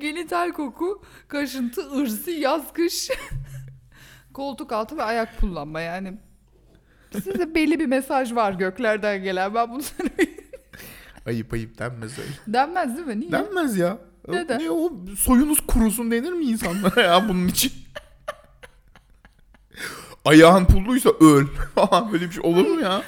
Genital 0.00 0.52
koku, 0.52 1.02
kaşıntı, 1.28 2.00
ırsi, 2.00 2.30
yaz, 2.30 2.72
kış, 2.72 3.08
koltuk 4.34 4.72
altı 4.72 4.96
ve 4.96 5.02
ayak 5.02 5.40
kullanma 5.40 5.80
yani. 5.80 6.18
Size 7.12 7.54
belli 7.54 7.80
bir 7.80 7.86
mesaj 7.86 8.34
var 8.34 8.52
göklerden 8.52 9.22
gelen. 9.22 9.54
Ben 9.54 9.70
bunu 9.70 9.82
söyleyeyim. 9.82 10.40
ayıp 11.26 11.52
ayıp 11.52 11.78
denmez 11.78 12.18
öyle. 12.18 12.30
Denmez 12.46 12.96
değil 12.96 13.06
mi? 13.06 13.20
Niye? 13.20 13.32
Denmez 13.32 13.76
ya. 13.76 13.98
Neden? 14.32 14.58
Ne 14.58 14.70
o 14.70 14.92
soyunuz 15.18 15.60
kurusun 15.66 16.10
denir 16.10 16.32
mi 16.32 16.44
insanlara 16.44 17.00
ya 17.00 17.28
bunun 17.28 17.48
için? 17.48 17.72
Ayağın 20.24 20.64
pulluysa 20.64 21.10
öl. 21.20 21.46
Falan 21.74 22.12
böyle 22.12 22.26
bir 22.26 22.32
şey 22.32 22.42
olur 22.44 22.66
mu 22.66 22.80
ya? 22.80 23.02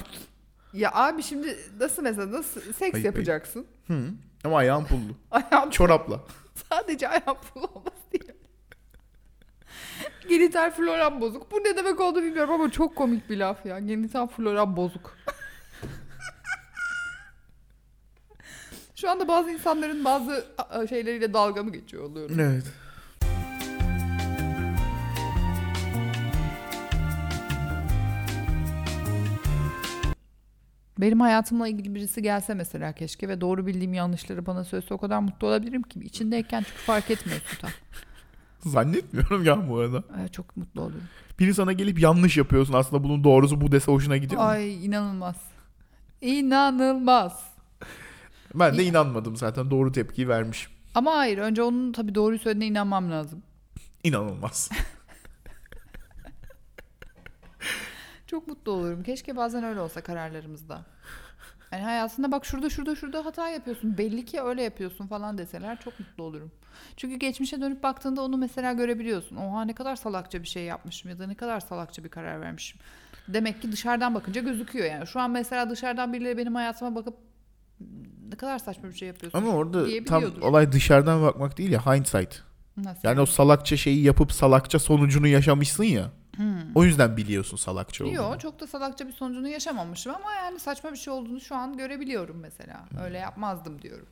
Ya 0.73 0.91
abi 0.93 1.23
şimdi 1.23 1.57
nasıl 1.79 2.03
mesela 2.03 2.31
nasıl 2.31 2.61
seks 2.73 2.93
ayıp. 2.95 3.05
yapacaksın? 3.05 3.65
Hı. 3.87 3.99
Ama 4.43 4.57
ayağın 4.57 4.85
pullu. 4.85 5.15
Ayağım 5.31 5.69
Çorapla. 5.69 6.19
sadece 6.69 7.07
ayağım 7.09 7.37
pul 7.53 7.61
olmaz 7.63 7.93
değil. 8.13 8.23
Genital 10.29 10.71
floram 10.71 11.21
bozuk. 11.21 11.51
Bu 11.51 11.55
ne 11.55 11.77
demek 11.77 11.99
oldu 12.01 12.23
bilmiyorum 12.23 12.53
ama 12.53 12.71
çok 12.71 12.95
komik 12.95 13.29
bir 13.29 13.37
laf 13.37 13.65
ya. 13.65 13.79
Genital 13.79 14.27
floram 14.27 14.75
bozuk. 14.77 15.17
Şu 19.03 19.11
anda 19.11 19.27
bazı 19.27 19.51
insanların 19.51 20.05
bazı 20.05 20.45
şeyleriyle 20.89 21.33
dalga 21.33 21.63
mı 21.63 21.71
geçiyor 21.71 22.03
oluyorum. 22.03 22.39
Evet. 22.39 22.63
Benim 30.99 31.19
hayatımla 31.19 31.67
ilgili 31.67 31.95
birisi 31.95 32.21
gelse 32.21 32.53
mesela 32.53 32.93
keşke 32.93 33.29
ve 33.29 33.41
doğru 33.41 33.67
bildiğim 33.67 33.93
yanlışları 33.93 34.45
bana 34.45 34.63
söylese 34.63 34.93
o 34.93 34.97
kadar 34.97 35.19
mutlu 35.19 35.47
olabilirim 35.47 35.81
ki. 35.81 35.99
İçindeyken 35.99 36.63
çünkü 36.63 36.81
fark 36.81 37.11
etmiyorsun 37.11 37.57
tam. 37.61 37.71
Zannetmiyorum 38.71 39.43
ya 39.43 39.69
bu 39.69 39.77
arada. 39.77 40.03
Evet, 40.19 40.33
çok 40.33 40.57
mutlu 40.57 40.81
olurum. 40.81 41.03
Biri 41.39 41.53
sana 41.53 41.73
gelip 41.73 41.99
yanlış 41.99 42.37
yapıyorsun 42.37 42.73
aslında 42.73 43.03
bunun 43.03 43.23
doğrusu 43.23 43.61
bu 43.61 43.71
dese 43.71 43.91
hoşuna 43.91 44.17
gidiyor 44.17 44.41
mu? 44.41 44.47
Ay 44.47 44.85
inanılmaz. 44.85 45.35
İnanılmaz. 46.21 47.52
Ben 48.55 48.77
de 48.77 48.83
inanmadım 48.83 49.35
zaten 49.35 49.71
doğru 49.71 49.91
tepkiyi 49.91 50.27
vermişim. 50.29 50.71
Ama 50.95 51.17
hayır 51.17 51.37
önce 51.37 51.63
onun 51.63 51.91
tabii 51.91 52.15
doğruyu 52.15 52.39
söylediğine 52.39 52.71
inanmam 52.71 53.11
lazım. 53.11 53.43
İnanılmaz. 54.03 54.69
Çok 58.27 58.47
mutlu 58.47 58.71
olurum. 58.71 59.03
Keşke 59.03 59.35
bazen 59.35 59.63
öyle 59.63 59.79
olsa 59.79 60.01
kararlarımızda. 60.01 60.85
Yani 61.71 61.83
hayatında 61.83 62.31
bak 62.31 62.45
şurada 62.45 62.69
şurada 62.69 62.95
şurada 62.95 63.25
hata 63.25 63.49
yapıyorsun. 63.49 63.97
Belli 63.97 64.25
ki 64.25 64.41
öyle 64.41 64.63
yapıyorsun 64.63 65.07
falan 65.07 65.37
deseler 65.37 65.79
çok 65.79 65.99
mutlu 65.99 66.23
olurum. 66.23 66.51
Çünkü 66.97 67.15
geçmişe 67.15 67.61
dönüp 67.61 67.83
baktığında 67.83 68.21
onu 68.21 68.37
mesela 68.37 68.73
görebiliyorsun. 68.73 69.35
Oha 69.35 69.65
ne 69.65 69.75
kadar 69.75 69.95
salakça 69.95 70.41
bir 70.41 70.47
şey 70.47 70.63
yapmışım 70.63 71.11
ya 71.11 71.19
da 71.19 71.27
ne 71.27 71.35
kadar 71.35 71.59
salakça 71.59 72.03
bir 72.03 72.09
karar 72.09 72.41
vermişim. 72.41 72.81
Demek 73.27 73.61
ki 73.61 73.71
dışarıdan 73.71 74.15
bakınca 74.15 74.41
gözüküyor 74.41 74.85
yani. 74.85 75.07
Şu 75.07 75.19
an 75.19 75.31
mesela 75.31 75.69
dışarıdan 75.69 76.13
birileri 76.13 76.37
benim 76.37 76.55
hayatıma 76.55 76.95
bakıp 76.95 77.17
ne 78.29 78.35
kadar 78.37 78.59
saçma 78.59 78.89
bir 78.89 78.93
şey 78.93 79.07
yapıyorsun. 79.07 79.37
Ama 79.39 79.49
orada 79.49 80.03
tam 80.05 80.23
olay 80.41 80.71
dışarıdan 80.71 81.21
bakmak 81.21 81.57
değil 81.57 81.71
ya 81.71 81.85
hindsight. 81.85 82.41
Nasıl 82.77 83.07
Yani 83.07 83.21
o 83.21 83.25
salakça 83.25 83.77
şeyi 83.77 84.03
yapıp 84.03 84.31
salakça 84.31 84.79
sonucunu 84.79 85.27
yaşamışsın 85.27 85.83
ya. 85.83 86.11
O 86.75 86.83
yüzden 86.83 87.17
biliyorsun 87.17 87.57
salakça 87.57 88.03
olduğunu. 88.03 88.15
Yok 88.15 88.39
çok 88.39 88.59
da 88.59 88.67
salakça 88.67 89.07
bir 89.07 89.13
sonucunu 89.13 89.47
yaşamamışım 89.47 90.15
ama 90.15 90.33
yani 90.33 90.59
saçma 90.59 90.91
bir 90.91 90.97
şey 90.97 91.13
olduğunu 91.13 91.41
şu 91.41 91.55
an 91.55 91.77
görebiliyorum 91.77 92.39
mesela. 92.39 92.85
Öyle 93.03 93.17
yapmazdım 93.17 93.81
diyorum. 93.81 94.05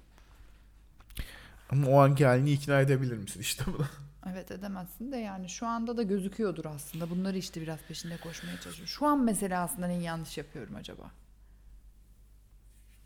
Ama 1.69 1.87
o 1.87 1.99
anki 1.99 2.25
halini 2.25 2.51
ikna 2.51 2.81
edebilir 2.81 3.17
misin 3.17 3.39
işte 3.39 3.63
bu 3.67 3.79
da. 3.79 3.83
Evet 4.31 4.51
edemezsin 4.51 5.11
de 5.11 5.17
yani 5.17 5.49
şu 5.49 5.67
anda 5.67 5.97
da 5.97 6.03
gözüküyordur 6.03 6.65
aslında. 6.65 7.09
Bunları 7.09 7.37
işte 7.37 7.61
biraz 7.61 7.79
peşinde 7.87 8.17
koşmaya 8.17 8.53
çalışıyorum. 8.55 8.87
Şu 8.87 9.05
an 9.05 9.19
mesela 9.23 9.63
aslında 9.63 9.87
neyi 9.87 10.03
yanlış 10.03 10.37
yapıyorum 10.37 10.75
acaba? 10.75 11.03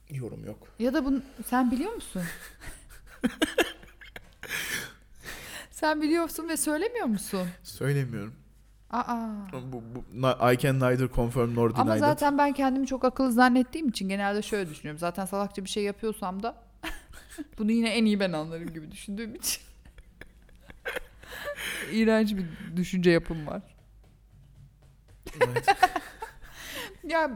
Yorum 0.10 0.46
yok. 0.46 0.68
Ya 0.80 0.94
da 0.94 1.06
bunu 1.06 1.22
sen 1.46 1.72
biliyor 1.72 1.94
musun? 1.94 2.22
sen 5.72 6.02
biliyorsun 6.02 6.50
ve 6.50 6.58
söylemiyor 6.58 7.06
musun? 7.06 7.48
Söylemiyorum. 7.64 8.34
Aa. 8.90 9.28
Bu, 9.54 9.84
bu, 9.96 10.28
I 10.54 10.58
can 10.58 10.80
neither 10.80 11.08
confirm 11.16 11.56
nor 11.56 11.70
deny 11.76 11.82
Ama 11.82 11.92
that. 11.92 12.00
zaten 12.00 12.38
ben 12.38 12.54
kendimi 12.54 12.88
çok 12.88 13.06
akıllı 13.06 13.32
zannettiğim 13.32 13.90
için 13.90 14.10
genelde 14.10 14.42
şöyle 14.42 14.70
düşünüyorum. 14.70 15.00
Zaten 15.00 15.26
salakça 15.26 15.64
bir 15.64 15.70
şey 15.70 15.84
yapıyorsam 15.84 16.44
da 16.44 16.56
bunu 17.58 17.72
yine 17.72 17.90
en 17.90 18.06
iyi 18.06 18.20
ben 18.20 18.32
anlarım 18.32 18.74
gibi 18.74 18.92
düşündüğüm 18.92 19.36
için. 19.36 19.62
İğrenç 21.92 22.36
bir 22.36 22.46
düşünce 22.76 23.12
yapım 23.12 23.48
var. 23.48 23.62
Evet. 25.42 25.68
Ya 27.04 27.32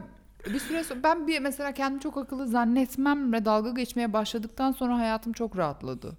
bir 0.46 0.58
süre 0.58 0.84
sonra 0.84 1.02
ben 1.02 1.26
bir 1.26 1.40
mesela 1.40 1.72
kendimi 1.72 2.00
çok 2.00 2.16
akıllı 2.16 2.48
zannetmemle 2.48 3.44
dalga 3.44 3.70
geçmeye 3.70 4.12
başladıktan 4.12 4.72
sonra 4.72 4.98
hayatım 4.98 5.32
çok 5.32 5.56
rahatladı. 5.56 6.16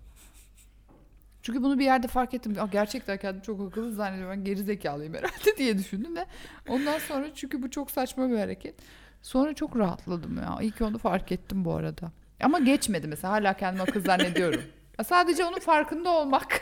Çünkü 1.41 1.63
bunu 1.63 1.79
bir 1.79 1.83
yerde 1.83 2.07
fark 2.07 2.33
ettim. 2.33 2.55
Aa, 2.59 2.65
gerçekten 2.65 3.17
kendimi 3.17 3.43
çok 3.43 3.61
akıllı 3.61 3.93
zannediyorum. 3.93 4.37
Ben 4.37 4.43
geri 4.43 4.63
zekalıyım 4.63 5.13
herhalde 5.13 5.57
diye 5.57 5.77
düşündüm 5.77 6.15
ve 6.15 6.25
ondan 6.67 6.99
sonra 6.99 7.25
çünkü 7.35 7.63
bu 7.63 7.69
çok 7.69 7.91
saçma 7.91 8.29
bir 8.29 8.37
hareket. 8.37 8.75
Sonra 9.21 9.53
çok 9.53 9.77
rahatladım 9.77 10.37
ya. 10.37 10.57
İyi 10.61 10.71
ki 10.71 10.83
onu 10.83 10.97
fark 10.97 11.31
ettim 11.31 11.65
bu 11.65 11.73
arada. 11.75 12.11
Ama 12.43 12.59
geçmedi 12.59 13.07
mesela. 13.07 13.33
Hala 13.33 13.53
kendimi 13.57 13.81
akıllı 13.83 14.03
zannediyorum. 14.03 14.61
Sadece 15.05 15.45
onun 15.45 15.59
farkında 15.59 16.09
olmak 16.09 16.61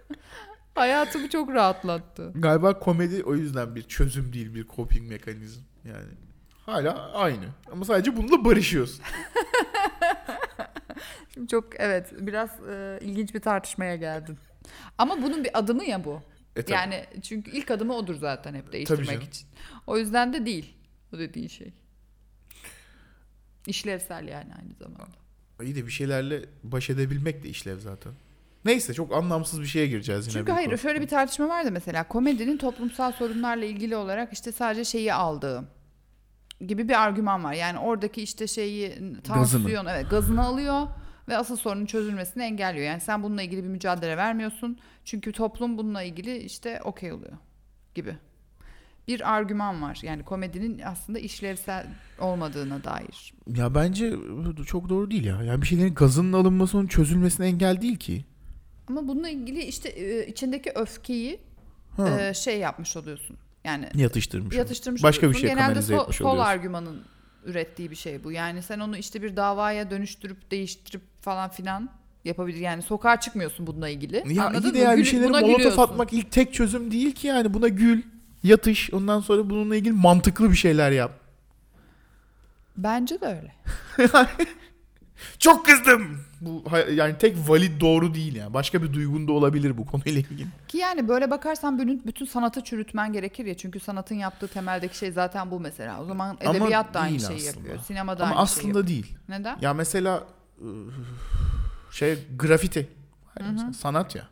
hayatımı 0.74 1.28
çok 1.28 1.50
rahatlattı. 1.50 2.32
Galiba 2.34 2.78
komedi 2.78 3.22
o 3.24 3.34
yüzden 3.34 3.74
bir 3.74 3.82
çözüm 3.82 4.32
değil 4.32 4.54
bir 4.54 4.66
coping 4.76 5.10
mekanizm. 5.10 5.60
Yani 5.84 6.25
hala 6.66 7.12
aynı. 7.12 7.44
Ama 7.72 7.84
sadece 7.84 8.16
bununla 8.16 8.44
barışıyorsun. 8.44 9.04
Şimdi 11.34 11.48
çok 11.48 11.80
evet 11.80 12.12
biraz 12.18 12.50
e, 12.68 12.98
ilginç 13.02 13.34
bir 13.34 13.40
tartışmaya 13.40 13.96
geldin. 13.96 14.38
Ama 14.98 15.22
bunun 15.22 15.44
bir 15.44 15.58
adımı 15.58 15.84
ya 15.84 16.04
bu. 16.04 16.22
E 16.56 16.62
tabii. 16.62 16.72
yani 16.72 17.06
çünkü 17.22 17.50
ilk 17.50 17.70
adımı 17.70 17.94
odur 17.94 18.14
zaten 18.14 18.54
hep 18.54 18.72
değiştirmek 18.72 19.22
için. 19.22 19.48
O 19.86 19.98
yüzden 19.98 20.32
de 20.32 20.46
değil 20.46 20.76
o 21.14 21.18
dediğin 21.18 21.48
şey. 21.48 21.72
İşlevsel 23.66 24.28
yani 24.28 24.54
aynı 24.58 24.74
zamanda. 24.74 25.16
İyi 25.62 25.74
de 25.74 25.86
bir 25.86 25.90
şeylerle 25.90 26.44
baş 26.62 26.90
edebilmek 26.90 27.42
de 27.42 27.48
işlev 27.48 27.78
zaten. 27.78 28.12
Neyse 28.64 28.94
çok 28.94 29.14
anlamsız 29.14 29.60
bir 29.60 29.66
şeye 29.66 29.86
gireceğiz 29.86 30.26
yine. 30.26 30.32
Çünkü 30.32 30.52
hayır 30.52 30.68
konu. 30.68 30.78
şöyle 30.78 31.00
bir 31.00 31.08
tartışma 31.08 31.48
vardı 31.48 31.70
mesela 31.72 32.08
komedinin 32.08 32.58
toplumsal 32.58 33.12
sorunlarla 33.12 33.64
ilgili 33.64 33.96
olarak 33.96 34.32
işte 34.32 34.52
sadece 34.52 34.84
şeyi 34.84 35.14
aldığı 35.14 35.75
gibi 36.60 36.88
bir 36.88 37.02
argüman 37.02 37.44
var. 37.44 37.52
Yani 37.52 37.78
oradaki 37.78 38.22
işte 38.22 38.46
şeyi 38.46 38.98
tansiyon 39.24 39.86
evet 39.86 40.10
gazını 40.10 40.44
alıyor 40.44 40.86
ve 41.28 41.36
asıl 41.36 41.56
sorunun 41.56 41.86
çözülmesini 41.86 42.42
engelliyor. 42.42 42.86
Yani 42.86 43.00
sen 43.00 43.22
bununla 43.22 43.42
ilgili 43.42 43.64
bir 43.64 43.68
mücadele 43.68 44.16
vermiyorsun. 44.16 44.78
Çünkü 45.04 45.32
toplum 45.32 45.78
bununla 45.78 46.02
ilgili 46.02 46.36
işte 46.36 46.80
okey 46.84 47.12
oluyor 47.12 47.36
gibi. 47.94 48.16
Bir 49.08 49.32
argüman 49.34 49.82
var. 49.82 49.98
Yani 50.02 50.22
komedinin 50.22 50.80
aslında 50.84 51.18
işlevsel 51.18 51.86
olmadığına 52.20 52.84
dair. 52.84 53.34
Ya 53.46 53.74
bence 53.74 54.14
çok 54.66 54.88
doğru 54.88 55.10
değil 55.10 55.24
ya. 55.24 55.42
Yani 55.42 55.62
bir 55.62 55.66
şeylerin 55.66 55.94
gazının 55.94 56.32
alınması 56.32 56.78
onun 56.78 56.86
çözülmesine 56.86 57.46
engel 57.46 57.82
değil 57.82 57.96
ki. 57.96 58.24
Ama 58.88 59.08
bununla 59.08 59.28
ilgili 59.28 59.62
işte 59.62 59.88
e, 59.88 60.26
içindeki 60.26 60.70
öfkeyi 60.74 61.40
Ha. 61.96 62.20
e, 62.20 62.34
şey 62.34 62.58
yapmış 62.58 62.96
oluyorsun. 62.96 63.36
Yani 63.66 63.88
Yatıştırmış. 63.94 64.56
yatıştırmış 64.56 65.02
Başka 65.02 65.30
bir 65.30 65.34
şey 65.34 65.48
Genelde 65.50 65.78
so- 65.78 66.02
etmiş 66.02 66.16
sol 66.16 66.38
argümanın 66.38 67.02
ürettiği 67.44 67.90
bir 67.90 67.96
şey 67.96 68.24
bu. 68.24 68.32
Yani 68.32 68.62
sen 68.62 68.80
onu 68.80 68.96
işte 68.96 69.22
bir 69.22 69.36
davaya 69.36 69.90
dönüştürüp 69.90 70.50
değiştirip 70.50 71.02
falan 71.20 71.50
filan 71.50 71.90
yapabilir. 72.24 72.58
Yani 72.60 72.82
sokağa 72.82 73.20
çıkmıyorsun 73.20 73.66
bununla 73.66 73.88
ilgili. 73.88 74.22
Ya 74.34 74.46
Anladın 74.46 74.68
iyi 74.68 74.74
de 74.74 74.78
mı? 74.78 74.84
yani 74.84 74.96
bir 74.98 75.02
Gül- 75.04 75.10
şeyleri 75.10 75.28
buna 75.28 75.40
molotof 75.40 75.56
gülüyorsun. 75.58 75.82
atmak 75.82 76.12
ilk 76.12 76.30
tek 76.30 76.54
çözüm 76.54 76.90
değil 76.90 77.12
ki 77.12 77.26
yani. 77.26 77.54
Buna 77.54 77.68
gül, 77.68 78.02
yatış. 78.42 78.92
Ondan 78.94 79.20
sonra 79.20 79.50
bununla 79.50 79.76
ilgili 79.76 79.92
mantıklı 79.92 80.50
bir 80.50 80.56
şeyler 80.56 80.90
yap. 80.90 81.12
Bence 82.76 83.20
de 83.20 83.26
öyle. 83.26 83.52
Çok 85.38 85.66
kızdım. 85.66 86.18
Bu 86.40 86.64
yani 86.94 87.18
tek 87.18 87.36
valid 87.48 87.80
doğru 87.80 88.14
değil 88.14 88.36
yani. 88.36 88.54
Başka 88.54 88.82
bir 88.82 88.92
duygun 88.92 89.28
da 89.28 89.32
olabilir 89.32 89.78
bu 89.78 89.86
konuyla 89.86 90.12
ilgili. 90.20 90.46
Ki 90.68 90.78
yani 90.78 91.08
böyle 91.08 91.30
bakarsan 91.30 91.78
bütün, 91.78 92.02
bütün 92.06 92.24
sanatı 92.26 92.60
çürütmen 92.64 93.12
gerekir 93.12 93.46
ya. 93.46 93.56
Çünkü 93.56 93.80
sanatın 93.80 94.14
yaptığı 94.14 94.48
temeldeki 94.48 94.98
şey 94.98 95.12
zaten 95.12 95.50
bu 95.50 95.60
mesela. 95.60 96.00
O 96.02 96.04
zaman 96.04 96.38
Ama 96.44 96.56
edebiyat 96.56 96.94
da 96.94 97.00
aynı 97.00 97.10
değil 97.10 97.26
şeyi 97.26 97.36
aslında. 97.50 97.58
yapıyor. 97.68 97.78
Sinema 97.84 98.18
da 98.18 98.22
Ama 98.24 98.32
aynı 98.32 98.40
aslında 98.42 98.62
şeyi 98.62 98.68
yapıyor. 98.68 98.86
değil. 98.86 99.16
Neden? 99.28 99.58
Ya 99.60 99.74
mesela 99.74 100.24
şey 101.90 102.18
grafiti 102.38 102.88
mesela 103.40 103.72
sanat 103.72 104.14
ya. 104.16 104.28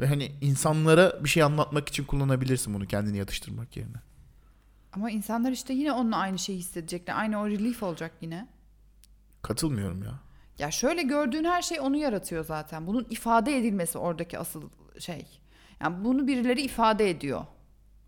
Ve 0.00 0.06
hani 0.06 0.32
insanlara 0.40 1.24
bir 1.24 1.28
şey 1.28 1.42
anlatmak 1.42 1.88
için 1.88 2.04
kullanabilirsin 2.04 2.74
bunu 2.74 2.86
kendini 2.86 3.16
yatıştırmak 3.18 3.76
yerine. 3.76 3.96
Ama 4.92 5.10
insanlar 5.10 5.52
işte 5.52 5.74
yine 5.74 5.92
onunla 5.92 6.16
aynı 6.16 6.38
şeyi 6.38 6.58
hissedecekler. 6.58 7.18
Aynı 7.18 7.40
o 7.40 7.48
relief 7.48 7.82
olacak 7.82 8.12
yine. 8.20 8.46
Katılmıyorum 9.42 10.02
ya. 10.02 10.20
Ya 10.58 10.70
şöyle 10.70 11.02
gördüğün 11.02 11.44
her 11.44 11.62
şey 11.62 11.80
onu 11.80 11.96
yaratıyor 11.96 12.44
zaten. 12.44 12.86
Bunun 12.86 13.06
ifade 13.10 13.58
edilmesi 13.58 13.98
oradaki 13.98 14.38
asıl 14.38 14.62
şey. 14.98 15.26
Yani 15.80 16.04
bunu 16.04 16.26
birileri 16.26 16.62
ifade 16.62 17.10
ediyor. 17.10 17.44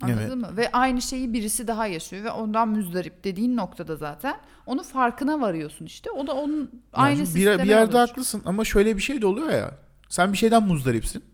Anladın 0.00 0.20
Evet. 0.20 0.36
mı? 0.36 0.56
Ve 0.56 0.72
aynı 0.72 1.02
şeyi 1.02 1.32
birisi 1.32 1.66
daha 1.66 1.86
yaşıyor 1.86 2.24
ve 2.24 2.30
ondan 2.30 2.68
müzdarip 2.68 3.24
dediğin 3.24 3.56
noktada 3.56 3.96
zaten 3.96 4.40
onun 4.66 4.82
farkına 4.82 5.40
varıyorsun 5.40 5.86
işte. 5.86 6.10
O 6.10 6.26
da 6.26 6.34
onun 6.34 6.58
Yani 6.60 6.70
aynı 6.92 7.20
bir, 7.20 7.24
sisteme 7.26 7.62
bir 7.62 7.68
yerde 7.68 7.84
alıyor. 7.90 8.08
haklısın 8.08 8.42
ama 8.44 8.64
şöyle 8.64 8.96
bir 8.96 9.02
şey 9.02 9.22
de 9.22 9.26
oluyor 9.26 9.50
ya. 9.50 9.74
Sen 10.08 10.32
bir 10.32 10.38
şeyden 10.38 10.62
muzdaripsin. 10.62 11.24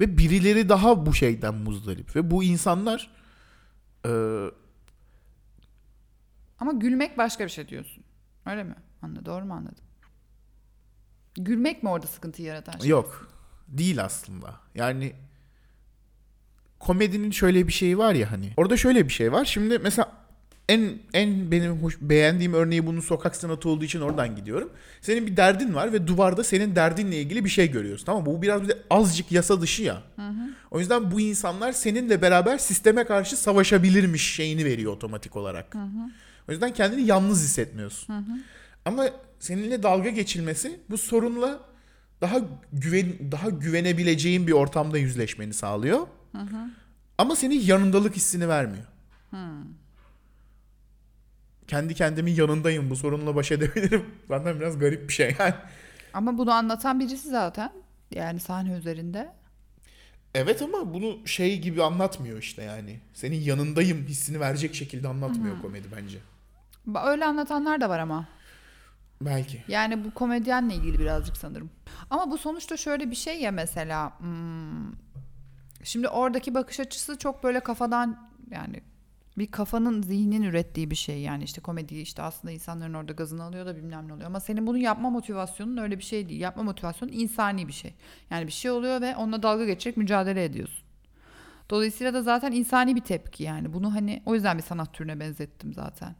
Ve 0.00 0.18
birileri 0.18 0.68
daha 0.68 1.06
bu 1.06 1.14
şeyden 1.14 1.54
muzdarip. 1.54 2.16
Ve 2.16 2.30
bu 2.30 2.44
insanlar 2.44 3.10
e, 4.06 4.10
Ama 6.58 6.72
gülmek 6.72 7.18
başka 7.18 7.44
bir 7.44 7.50
şey 7.50 7.68
diyorsun. 7.68 8.04
Öyle 8.46 8.64
mi? 8.64 8.74
Anladım. 9.02 9.24
Doğru 9.26 9.44
mu 9.44 9.54
anladım? 9.54 9.84
Gülmek 11.34 11.82
mi 11.82 11.88
orada 11.88 12.06
sıkıntıyı 12.06 12.48
yaratan 12.48 12.78
şey? 12.78 12.88
yok. 12.88 13.28
Değil 13.68 14.04
aslında. 14.04 14.60
Yani 14.74 15.12
komedinin 16.78 17.30
şöyle 17.30 17.66
bir 17.66 17.72
şeyi 17.72 17.98
var 17.98 18.14
ya 18.14 18.32
hani. 18.32 18.52
Orada 18.56 18.76
şöyle 18.76 19.08
bir 19.08 19.12
şey 19.12 19.32
var. 19.32 19.44
Şimdi 19.44 19.78
mesela 19.78 20.12
en 20.68 20.98
en 21.14 21.50
benim 21.50 21.72
hoş, 21.72 21.98
beğendiğim 22.00 22.54
örneği 22.54 22.86
bunun 22.86 23.00
sokak 23.00 23.36
sanatı 23.36 23.68
olduğu 23.68 23.84
için 23.84 24.00
oradan 24.00 24.36
gidiyorum. 24.36 24.70
Senin 25.00 25.26
bir 25.26 25.36
derdin 25.36 25.74
var 25.74 25.92
ve 25.92 26.06
duvarda 26.06 26.44
senin 26.44 26.76
derdinle 26.76 27.20
ilgili 27.20 27.44
bir 27.44 27.50
şey 27.50 27.70
görüyorsun. 27.70 28.06
Tamam 28.06 28.22
mı? 28.22 28.26
Bu 28.26 28.42
biraz 28.42 28.62
bir 28.62 28.68
de 28.68 28.78
azıcık 28.90 29.32
yasa 29.32 29.60
dışı 29.60 29.82
ya. 29.82 30.02
O 30.70 30.80
yüzden 30.80 31.10
bu 31.10 31.20
insanlar 31.20 31.72
seninle 31.72 32.22
beraber 32.22 32.58
sisteme 32.58 33.04
karşı 33.04 33.36
savaşabilirmiş 33.36 34.34
şeyini 34.34 34.64
veriyor 34.64 34.92
otomatik 34.92 35.36
olarak. 35.36 35.76
O 36.48 36.52
yüzden 36.52 36.72
kendini 36.72 37.02
yalnız 37.02 37.42
hissetmiyorsun. 37.44 38.14
Ama 38.84 39.06
seninle 39.38 39.82
dalga 39.82 40.10
geçilmesi 40.10 40.80
bu 40.90 40.98
sorunla 40.98 41.60
daha 42.20 42.40
güven 42.72 43.32
daha 43.32 43.48
güvenebileceğin 43.50 44.46
bir 44.46 44.52
ortamda 44.52 44.98
yüzleşmeni 44.98 45.54
sağlıyor. 45.54 46.06
Ama 47.18 47.36
senin 47.36 47.60
yanındalık 47.60 48.16
hissini 48.16 48.48
vermiyor. 48.48 48.84
Kendi 51.66 51.94
kendimin 51.94 52.34
yanındayım 52.34 52.90
bu 52.90 52.96
sorunla 52.96 53.34
baş 53.36 53.52
edebilirim. 53.52 54.04
Zaten 54.28 54.60
biraz 54.60 54.78
garip 54.78 55.08
bir 55.08 55.12
şey 55.14 55.36
yani. 55.38 55.54
Ama 56.14 56.38
bunu 56.38 56.52
anlatan 56.52 57.00
birisi 57.00 57.28
zaten. 57.28 57.72
Yani 58.10 58.40
sahne 58.40 58.72
üzerinde. 58.72 59.32
Evet 60.34 60.62
ama 60.62 60.94
bunu 60.94 61.26
şey 61.26 61.58
gibi 61.60 61.82
anlatmıyor 61.82 62.38
işte 62.38 62.62
yani. 62.62 63.00
Senin 63.14 63.40
yanındayım 63.40 64.06
hissini 64.06 64.40
verecek 64.40 64.74
şekilde 64.74 65.08
anlatmıyor 65.08 65.62
komedi 65.62 65.88
bence. 65.96 66.18
Öyle 67.06 67.24
anlatanlar 67.24 67.80
da 67.80 67.88
var 67.88 67.98
ama. 67.98 68.28
Belki. 69.22 69.64
Yani 69.68 70.04
bu 70.04 70.14
komedyenle 70.14 70.74
ilgili 70.74 70.98
birazcık 70.98 71.36
sanırım. 71.36 71.70
Ama 72.10 72.30
bu 72.30 72.38
sonuçta 72.38 72.76
şöyle 72.76 73.10
bir 73.10 73.16
şey 73.16 73.40
ya 73.40 73.50
mesela. 73.52 74.20
hmm, 74.20 74.92
şimdi 75.84 76.08
oradaki 76.08 76.54
bakış 76.54 76.80
açısı 76.80 77.18
çok 77.18 77.44
böyle 77.44 77.60
kafadan 77.60 78.30
yani 78.50 78.80
bir 79.38 79.46
kafanın 79.46 80.02
zihnin 80.02 80.42
ürettiği 80.42 80.90
bir 80.90 80.96
şey 80.96 81.20
yani 81.20 81.44
işte 81.44 81.60
komedi 81.60 81.94
işte 81.94 82.22
aslında 82.22 82.52
insanların 82.52 82.94
orada 82.94 83.12
gazını 83.12 83.42
alıyor 83.42 83.66
da 83.66 83.76
bilmem 83.76 84.08
ne 84.08 84.12
oluyor 84.12 84.26
ama 84.26 84.40
senin 84.40 84.66
bunu 84.66 84.78
yapma 84.78 85.10
motivasyonun 85.10 85.76
öyle 85.76 85.98
bir 85.98 86.04
şey 86.04 86.28
değil. 86.28 86.40
Yapma 86.40 86.62
motivasyonun 86.62 87.12
insani 87.12 87.68
bir 87.68 87.72
şey. 87.72 87.94
Yani 88.30 88.46
bir 88.46 88.52
şey 88.52 88.70
oluyor 88.70 89.00
ve 89.00 89.16
onunla 89.16 89.42
dalga 89.42 89.64
geçerek 89.64 89.96
mücadele 89.96 90.44
ediyorsun. 90.44 90.84
Dolayısıyla 91.70 92.14
da 92.14 92.22
zaten 92.22 92.52
insani 92.52 92.96
bir 92.96 93.00
tepki 93.00 93.42
yani. 93.42 93.72
Bunu 93.72 93.94
hani 93.94 94.22
o 94.26 94.34
yüzden 94.34 94.58
bir 94.58 94.62
sanat 94.62 94.94
türüne 94.94 95.20
benzettim 95.20 95.72
zaten. 95.74 96.14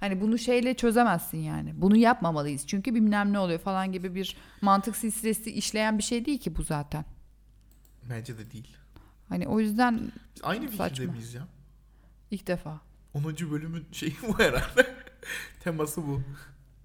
Hani 0.00 0.20
bunu 0.20 0.38
şeyle 0.38 0.74
çözemezsin 0.74 1.38
yani. 1.38 1.72
Bunu 1.76 1.96
yapmamalıyız 1.96 2.66
çünkü 2.66 2.94
bilmem 2.94 3.32
ne 3.32 3.38
oluyor 3.38 3.58
falan 3.60 3.92
gibi 3.92 4.14
bir 4.14 4.36
mantık 4.60 4.96
silsilesi 4.96 5.50
işleyen 5.50 5.98
bir 5.98 6.02
şey 6.02 6.24
değil 6.24 6.38
ki 6.38 6.56
bu 6.56 6.62
zaten. 6.62 7.04
Bence 8.10 8.38
de 8.38 8.50
değil. 8.50 8.76
Hani 9.28 9.48
o 9.48 9.60
yüzden 9.60 10.00
Biz 10.34 10.42
aynı 10.44 10.60
fikirde 10.64 10.76
Saçma. 10.76 11.12
miyiz 11.12 11.34
ya? 11.34 11.46
ilk 12.30 12.46
defa. 12.46 12.80
10. 13.14 13.24
bölümün 13.24 13.86
şeyi 13.92 14.16
bu 14.28 14.38
herhalde. 14.38 14.94
Teması 15.64 16.06
bu. 16.06 16.22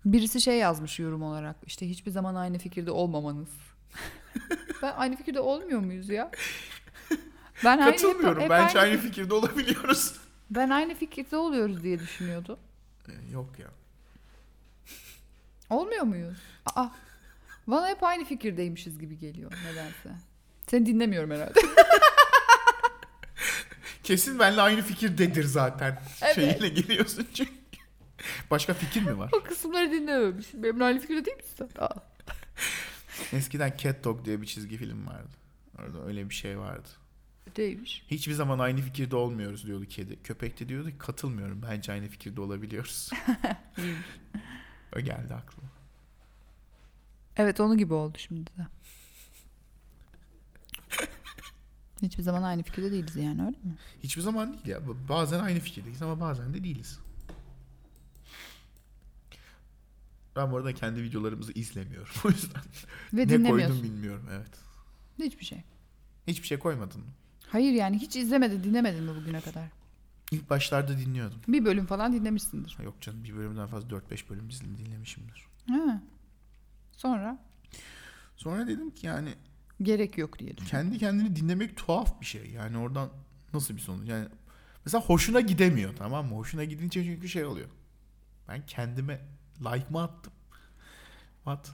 Birisi 0.06 0.41
şey 0.41 0.58
yazmış 0.58 0.99
yorum 0.99 1.21
olarak. 1.23 1.56
İşte 1.65 1.89
hiçbir 1.89 2.12
zaman 2.12 2.36
aynı 2.36 2.58
fikirde 2.58 2.91
olmamanız. 2.91 3.49
ben 4.82 4.93
aynı 4.97 5.15
fikirde 5.15 5.39
olmuyor 5.39 5.80
muyuz 5.80 6.10
ya? 6.10 6.32
Ben 7.63 7.78
aynı- 7.78 7.91
hep- 7.91 7.91
Katılmıyorum. 8.01 8.41
hep 8.43 8.49
Bence 8.49 8.80
aynı- 8.80 8.89
aynı 8.91 9.01
fikirde 9.01 9.34
olabiliyoruz. 9.34 10.15
Ben 10.49 10.69
aynı 10.69 10.95
fikirde 10.95 11.38
oluyoruz 11.38 11.84
diye 11.84 11.99
düşünüyordum. 11.99 12.58
Ee, 13.10 13.32
Yok 13.32 13.60
ya. 13.60 13.68
Olmuyor 15.70 16.04
muyuz? 16.04 16.38
Aa, 16.76 16.88
bana 17.68 17.88
hep 17.88 18.04
aynı 18.04 18.26
fikirdeymişiz 18.26 19.00
gibi 19.00 19.20
geliyor 19.20 19.52
nedense. 19.72 20.10
Seni 20.68 20.86
dinlemiyorum 20.86 21.32
herhalde. 21.32 21.60
Kesin 24.04 24.39
benimle 24.39 24.62
aynı 24.62 24.82
fikirdedir 24.82 25.44
zaten. 25.44 26.02
Evet. 26.22 26.36
Şeyiyle 26.36 26.70
geliyorsun 26.70 27.28
çünkü. 27.34 27.52
Başka 28.52 28.74
fikir 28.74 29.02
mi 29.02 29.18
var? 29.18 29.30
o 29.34 29.44
kısımları 29.44 29.91
dinlememişim. 29.91 30.63
Benimle 30.63 30.84
aynı 30.84 31.00
fikirde 31.00 31.26
değil 31.26 31.38
misin? 31.38 31.54
sen? 31.58 31.70
Aa. 31.84 31.96
Eskiden 33.34 33.74
Cat 33.78 34.04
Dog 34.04 34.26
diye 34.26 34.41
bir 34.41 34.48
çizgi 34.48 34.78
film 34.78 35.08
vardı. 35.08 35.30
Orada 35.80 36.06
öyle 36.06 36.30
bir 36.30 36.36
şey 36.36 36.60
vardı. 36.60 36.89
Değilmiş. 37.55 38.03
Hiçbir 38.12 38.34
zaman 38.34 38.60
aynı 38.60 38.81
fikirde 38.81 39.15
olmuyoruz 39.15 39.67
diyordu 39.67 39.86
kedi. 39.86 40.23
Köpek 40.23 40.60
de 40.60 40.69
diyordu 40.69 40.89
ki 40.89 40.97
katılmıyorum. 40.97 41.62
Bence 41.62 41.91
aynı 41.91 42.08
fikirde 42.08 42.41
olabiliyoruz. 42.41 43.10
o 44.95 44.99
geldi 44.99 45.34
aklıma. 45.34 45.69
Evet 47.38 47.60
onu 47.60 47.77
gibi 47.77 47.93
oldu 47.93 48.17
şimdi 48.17 48.51
de. 48.58 48.67
Hiçbir 52.01 52.23
zaman 52.23 52.43
aynı 52.43 52.63
fikirde 52.63 52.91
değiliz 52.91 53.15
yani 53.15 53.41
öyle 53.41 53.58
mi? 53.58 53.77
Hiçbir 54.03 54.21
zaman 54.21 54.53
değil 54.53 54.67
ya. 54.67 54.79
Bazen 55.10 55.39
aynı 55.39 55.60
fikirdeyiz 55.60 56.01
ama 56.01 56.19
bazen 56.19 56.53
de 56.53 56.63
değiliz. 56.63 56.99
Ben 60.36 60.51
bu 60.51 60.58
arada 60.58 60.73
kendi 60.73 61.03
videolarımızı 61.03 61.51
izlemiyorum. 61.51 62.13
O 62.25 62.29
yüzden 62.29 62.62
Ve 63.13 63.43
ne 63.43 63.49
koydum 63.49 63.84
bilmiyorum. 63.84 64.27
Evet. 64.31 64.51
Hiçbir 65.19 65.45
şey. 65.45 65.63
Hiçbir 66.27 66.47
şey 66.47 66.60
koymadın 66.60 67.01
mı? 67.01 67.08
Hayır 67.49 67.71
yani 67.73 67.97
hiç 67.99 68.15
izlemedin 68.15 68.63
dinlemedin 68.63 69.03
mi 69.03 69.15
bugüne 69.21 69.41
kadar? 69.41 69.63
İlk 70.31 70.49
başlarda 70.49 70.97
dinliyordum. 70.97 71.41
Bir 71.47 71.65
bölüm 71.65 71.86
falan 71.86 72.13
dinlemişsindir. 72.13 72.73
Ha 72.77 72.84
Yok 72.84 73.01
canım 73.01 73.23
bir 73.23 73.36
bölümden 73.36 73.67
fazla 73.67 73.89
4-5 73.89 74.29
bölüm 74.29 74.49
izledim, 74.49 74.77
dinlemişimdir. 74.77 75.45
Ha. 75.69 76.01
Sonra 76.91 77.39
Sonra 78.36 78.67
dedim 78.67 78.91
ki 78.91 79.08
yani 79.08 79.34
gerek 79.81 80.17
yok 80.17 80.39
diye 80.39 80.58
düşün. 80.58 80.69
kendi 80.69 80.97
kendini 80.97 81.36
dinlemek 81.36 81.77
tuhaf 81.77 82.21
bir 82.21 82.25
şey. 82.25 82.49
Yani 82.49 82.77
oradan 82.77 83.10
nasıl 83.53 83.75
bir 83.75 83.81
sonuç? 83.81 84.10
Yani 84.10 84.27
mesela 84.86 85.03
hoşuna 85.03 85.39
gidemiyor 85.39 85.95
tamam 85.95 86.25
mı? 86.27 86.36
Hoşuna 86.36 86.63
gidince 86.63 87.03
çünkü 87.03 87.29
şey 87.29 87.45
oluyor. 87.45 87.69
Ben 88.47 88.65
kendime 88.65 89.21
like 89.60 89.86
mı 89.89 90.03
attım? 90.03 90.34
What? 91.43 91.71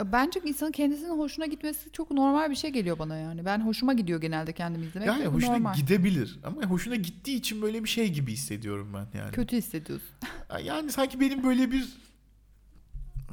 E, 0.00 0.12
Bence 0.12 0.40
insanın 0.44 0.72
kendisinin 0.72 1.18
hoşuna 1.18 1.46
gitmesi 1.46 1.92
çok 1.92 2.10
normal 2.10 2.50
bir 2.50 2.56
şey 2.56 2.70
geliyor 2.70 2.98
bana 2.98 3.16
yani. 3.16 3.44
Ben 3.44 3.60
hoşuma 3.60 3.92
gidiyor 3.92 4.20
genelde 4.20 4.52
kendimi 4.52 4.86
izlemek. 4.86 5.08
Yani 5.08 5.26
hoşuna 5.26 5.52
normal. 5.52 5.74
gidebilir 5.74 6.38
ama 6.44 6.62
hoşuna 6.62 6.94
gittiği 6.94 7.36
için 7.36 7.62
böyle 7.62 7.84
bir 7.84 7.88
şey 7.88 8.12
gibi 8.12 8.32
hissediyorum 8.32 8.92
ben 8.94 9.18
yani. 9.18 9.32
Kötü 9.32 9.56
hissediyorsun. 9.56 10.08
Yani 10.64 10.92
sanki 10.92 11.20
benim 11.20 11.44
böyle 11.44 11.70
bir 11.72 11.88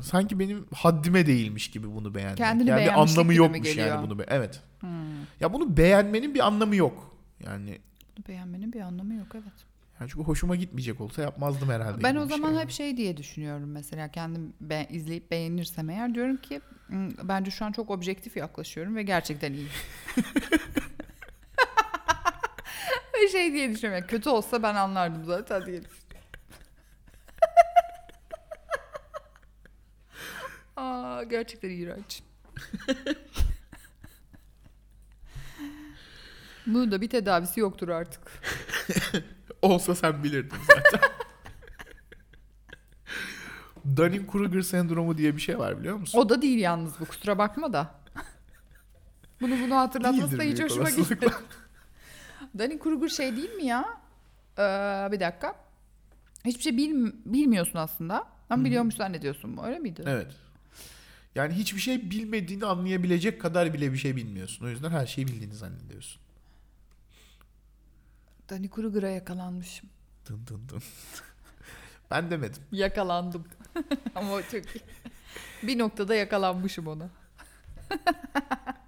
sanki 0.02 0.40
benim 0.40 0.66
haddime 0.74 1.26
değilmiş 1.26 1.72
gibi 1.72 1.96
bunu 1.96 2.16
beğenmek. 2.16 2.38
Kendini 2.38 2.70
yani 2.70 2.82
bir 2.86 3.02
anlamı 3.02 3.34
yokmuş 3.34 3.76
yani 3.76 4.04
bunu 4.08 4.20
be- 4.20 4.26
evet. 4.28 4.62
Hmm. 4.80 4.90
Ya 5.40 5.54
bunu 5.54 5.78
beğenmenin 5.78 6.34
bir 6.34 6.48
anlamı 6.48 6.76
yok. 6.76 7.18
Yani 7.46 7.80
Bunu 8.18 8.26
beğenmenin 8.28 8.74
bir 8.74 8.82
anlamı 8.82 9.14
yok 9.14 9.28
evet. 9.34 9.71
Yani 10.02 10.10
çünkü 10.12 10.24
hoşuma 10.26 10.56
gitmeyecek 10.56 11.02
olsa 11.02 11.22
yapmazdım 11.22 11.70
herhalde. 11.70 12.04
Ben 12.04 12.16
o 12.16 12.24
bir 12.26 12.30
zaman 12.30 12.52
şey 12.54 12.62
hep 12.62 12.72
şey 12.72 12.98
diye 12.98 13.18
düşünüyorum 13.18 13.72
mesela 13.72 14.12
kendim 14.12 14.54
be- 14.62 14.88
izleyip 14.90 15.32
beğenirsem 15.32 15.90
eğer 15.90 16.16
diyorum 16.16 16.38
ki 16.38 16.62
"Hmm, 16.88 17.10
bence 17.24 17.52
şu 17.52 17.66
an 17.66 17.72
çok 17.72 17.90
objektif 17.90 18.38
yaklaşıyorum 18.38 18.96
ve 18.96 19.04
gerçekten 19.04 19.54
iyi. 19.54 19.68
Ve 23.24 23.28
şey 23.32 23.54
diye 23.54 23.72
düşünüyorum 23.72 24.00
yani 24.02 24.08
kötü 24.10 24.30
olsa 24.30 24.64
ben 24.64 24.76
anlardım 24.76 25.26
zaten 25.26 25.66
diye. 25.66 25.82
Aa, 30.76 31.24
gerçekten 31.24 31.70
iğrenç. 31.70 32.24
Bunun 36.68 36.92
da 36.92 37.02
bir 37.02 37.10
tedavisi 37.10 37.60
yoktur 37.60 37.90
artık. 37.90 38.22
Olsa 39.62 39.96
sen 39.96 40.24
bilirdin 40.24 40.58
zaten. 40.68 41.00
Dunning-Kruger 43.96 44.62
sendromu 44.64 45.18
diye 45.18 45.36
bir 45.36 45.42
şey 45.42 45.60
var 45.60 45.80
biliyor 45.80 45.96
musun? 45.98 46.20
O 46.20 46.30
da 46.30 46.42
değil 46.42 46.60
yalnız 46.60 47.00
bu 47.00 47.06
kusura 47.06 47.38
bakma 47.38 47.74
da. 47.74 47.96
Bunu 49.42 49.60
bunu 49.66 49.76
hatırlatması 49.76 50.38
da 50.38 50.44
hiç 50.44 50.62
hoşuma 50.62 50.90
gitmedi. 50.90 51.34
Dunning-Kruger 52.58 53.10
şey 53.10 53.36
değil 53.36 53.54
mi 53.54 53.66
ya? 53.66 53.86
Ee, 54.58 54.62
bir 55.12 55.20
dakika. 55.20 55.56
Hiçbir 56.46 56.64
şey 56.64 56.78
bil- 56.78 57.12
bilmiyorsun 57.26 57.80
aslında. 57.80 58.28
Ama 58.50 58.66
biliyormuş 58.66 58.96
zannediyorsun 58.96 59.58
bu 59.58 59.66
öyle 59.66 59.80
miydi? 59.80 60.04
Evet. 60.08 60.32
Yani 61.36 61.54
hiçbir 61.54 61.80
şey 61.82 62.12
bilmediğini 62.12 62.66
anlayabilecek 62.66 63.42
kadar 63.42 63.74
bile 63.74 63.94
bir 63.94 63.98
şey 63.98 64.16
bilmiyorsun. 64.16 64.66
O 64.66 64.70
yüzden 64.70 64.90
her 64.92 65.06
şeyi 65.06 65.28
bildiğini 65.28 65.54
zannediyorsun. 65.56 66.22
Dunning-Kruger'a 68.52 69.10
yakalanmışım. 69.10 69.90
Dın 70.30 70.48
dın 70.48 70.70
dın. 70.70 70.84
ben 72.12 72.32
demedim. 72.32 72.64
Yakalandım. 72.72 73.46
Ama 74.16 74.42
çok 74.42 74.76
iyi. 74.76 74.82
Bir 75.64 75.80
noktada 75.80 76.16
yakalanmışım 76.16 76.88
ona. 76.88 77.10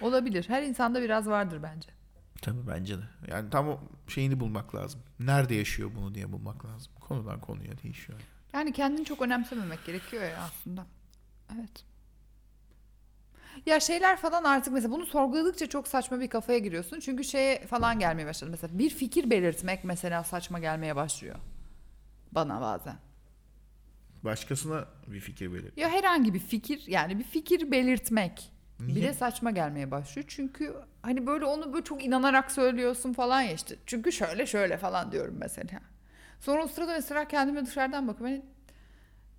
Olabilir. 0.00 0.44
Her 0.48 0.62
insanda 0.62 1.02
biraz 1.02 1.26
vardır 1.26 1.62
bence. 1.62 1.88
Tabii 2.42 2.66
bence 2.66 2.98
de. 2.98 3.02
Yani 3.28 3.50
tam 3.50 3.68
o 3.68 3.80
şeyini 4.08 4.40
bulmak 4.40 4.74
lazım. 4.74 5.00
Nerede 5.20 5.54
yaşıyor 5.54 5.90
bunu 5.94 6.14
diye 6.14 6.32
bulmak 6.32 6.64
lazım. 6.64 6.92
Konudan 7.00 7.40
konuya 7.40 7.82
değişiyor. 7.82 8.20
Yani 8.52 8.72
kendini 8.72 9.04
çok 9.04 9.22
önemsememek 9.22 9.84
gerekiyor 9.86 10.22
ya 10.22 10.38
aslında. 10.38 10.86
Evet. 11.54 11.84
Ya 13.66 13.80
şeyler 13.80 14.16
falan 14.16 14.44
artık 14.44 14.72
mesela 14.72 14.92
bunu 14.92 15.06
sorguladıkça 15.06 15.66
çok 15.66 15.88
saçma 15.88 16.20
bir 16.20 16.28
kafaya 16.28 16.58
giriyorsun. 16.58 17.00
Çünkü 17.00 17.24
şeye 17.24 17.66
falan 17.66 17.98
gelmeye 17.98 18.26
başladı. 18.26 18.50
Mesela 18.50 18.78
bir 18.78 18.90
fikir 18.90 19.30
belirtmek 19.30 19.84
mesela 19.84 20.24
saçma 20.24 20.58
gelmeye 20.58 20.96
başlıyor. 20.96 21.36
Bana 22.32 22.60
bazen. 22.60 22.96
Başkasına 24.24 24.84
bir 25.06 25.20
fikir 25.20 25.52
verir. 25.52 25.72
Ya 25.76 25.88
herhangi 25.88 26.34
bir 26.34 26.38
fikir 26.38 26.84
yani 26.86 27.18
bir 27.18 27.24
fikir 27.24 27.70
belirtmek 27.70 28.52
Niye? 28.80 28.96
bile 28.96 29.12
saçma 29.14 29.50
gelmeye 29.50 29.90
başlıyor. 29.90 30.26
Çünkü 30.28 30.74
hani 31.02 31.26
böyle 31.26 31.44
onu 31.44 31.72
böyle 31.72 31.84
çok 31.84 32.04
inanarak 32.04 32.50
söylüyorsun 32.52 33.12
falan 33.12 33.40
ya 33.42 33.52
işte. 33.52 33.76
Çünkü 33.86 34.12
şöyle 34.12 34.46
şöyle 34.46 34.78
falan 34.78 35.12
diyorum 35.12 35.36
mesela. 35.38 35.80
Sonra 36.40 36.64
o 36.64 36.68
sırada 36.68 36.92
mesela 36.92 37.28
kendime 37.28 37.66
dışarıdan 37.66 38.08
bakıyorum. 38.08 38.36
Hani 38.36 38.51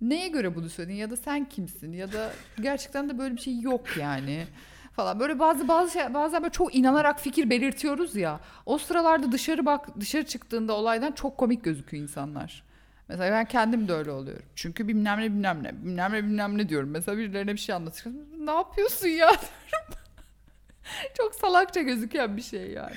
neye 0.00 0.28
göre 0.28 0.54
bunu 0.54 0.68
söyledin 0.68 0.96
ya 0.96 1.10
da 1.10 1.16
sen 1.16 1.48
kimsin 1.48 1.92
ya 1.92 2.12
da 2.12 2.32
gerçekten 2.60 3.08
de 3.08 3.18
böyle 3.18 3.36
bir 3.36 3.40
şey 3.40 3.60
yok 3.60 3.96
yani 3.96 4.46
falan. 4.92 5.20
Böyle 5.20 5.38
bazı 5.38 5.68
bazı 5.68 5.92
şey, 5.92 6.14
bazen 6.14 6.42
böyle 6.42 6.52
çok 6.52 6.74
inanarak 6.74 7.20
fikir 7.20 7.50
belirtiyoruz 7.50 8.16
ya. 8.16 8.40
O 8.66 8.78
sıralarda 8.78 9.32
dışarı 9.32 9.66
bak 9.66 10.00
dışarı 10.00 10.26
çıktığında 10.26 10.72
olaydan 10.72 11.12
çok 11.12 11.38
komik 11.38 11.64
gözüküyor 11.64 12.02
insanlar. 12.02 12.64
Mesela 13.08 13.30
ben 13.30 13.44
kendim 13.44 13.88
de 13.88 13.92
öyle 13.92 14.10
oluyorum. 14.10 14.44
Çünkü 14.54 14.88
bilmem 14.88 15.20
ne 15.20 15.24
bilmem 15.24 15.62
ne 15.62 15.82
bilmem 15.82 16.12
ne 16.12 16.24
bilmem 16.24 16.58
ne 16.58 16.68
diyorum. 16.68 16.90
Mesela 16.90 17.18
birilerine 17.18 17.52
bir 17.52 17.58
şey 17.58 17.74
anlatıyorum. 17.74 18.20
Ne 18.46 18.50
yapıyorsun 18.50 19.08
ya? 19.08 19.30
Çok 21.16 21.34
salakça 21.34 21.82
gözüken 21.82 22.36
bir 22.36 22.42
şey 22.42 22.70
yani. 22.70 22.96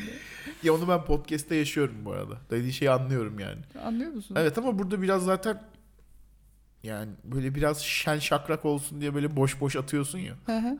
Ya 0.63 0.73
onu 0.73 0.87
ben 0.87 1.05
podcast'te 1.05 1.55
yaşıyorum 1.55 1.95
bu 2.05 2.11
arada. 2.11 2.37
Dediği 2.49 2.73
şeyi 2.73 2.91
anlıyorum 2.91 3.39
yani. 3.39 3.59
Anlıyor 3.85 4.11
musun? 4.11 4.35
Evet 4.39 4.57
ama 4.57 4.79
burada 4.79 5.01
biraz 5.01 5.23
zaten 5.23 5.61
yani 6.83 7.11
böyle 7.23 7.55
biraz 7.55 7.81
şen 7.83 8.19
şakrak 8.19 8.65
olsun 8.65 9.01
diye 9.01 9.15
böyle 9.15 9.35
boş 9.35 9.61
boş 9.61 9.75
atıyorsun 9.75 10.19
ya. 10.19 10.33
Hı 10.45 10.57
hı. 10.57 10.77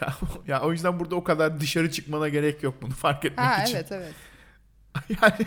Ya, 0.00 0.14
ya 0.46 0.62
o 0.62 0.72
yüzden 0.72 1.00
burada 1.00 1.14
o 1.16 1.24
kadar 1.24 1.60
dışarı 1.60 1.90
çıkmana 1.90 2.28
gerek 2.28 2.62
yok 2.62 2.74
bunu 2.82 2.92
fark 2.92 3.24
etmek 3.24 3.46
ha 3.46 3.62
için. 3.62 3.76
evet 3.76 3.92
evet. 3.92 4.14
Yani 5.22 5.46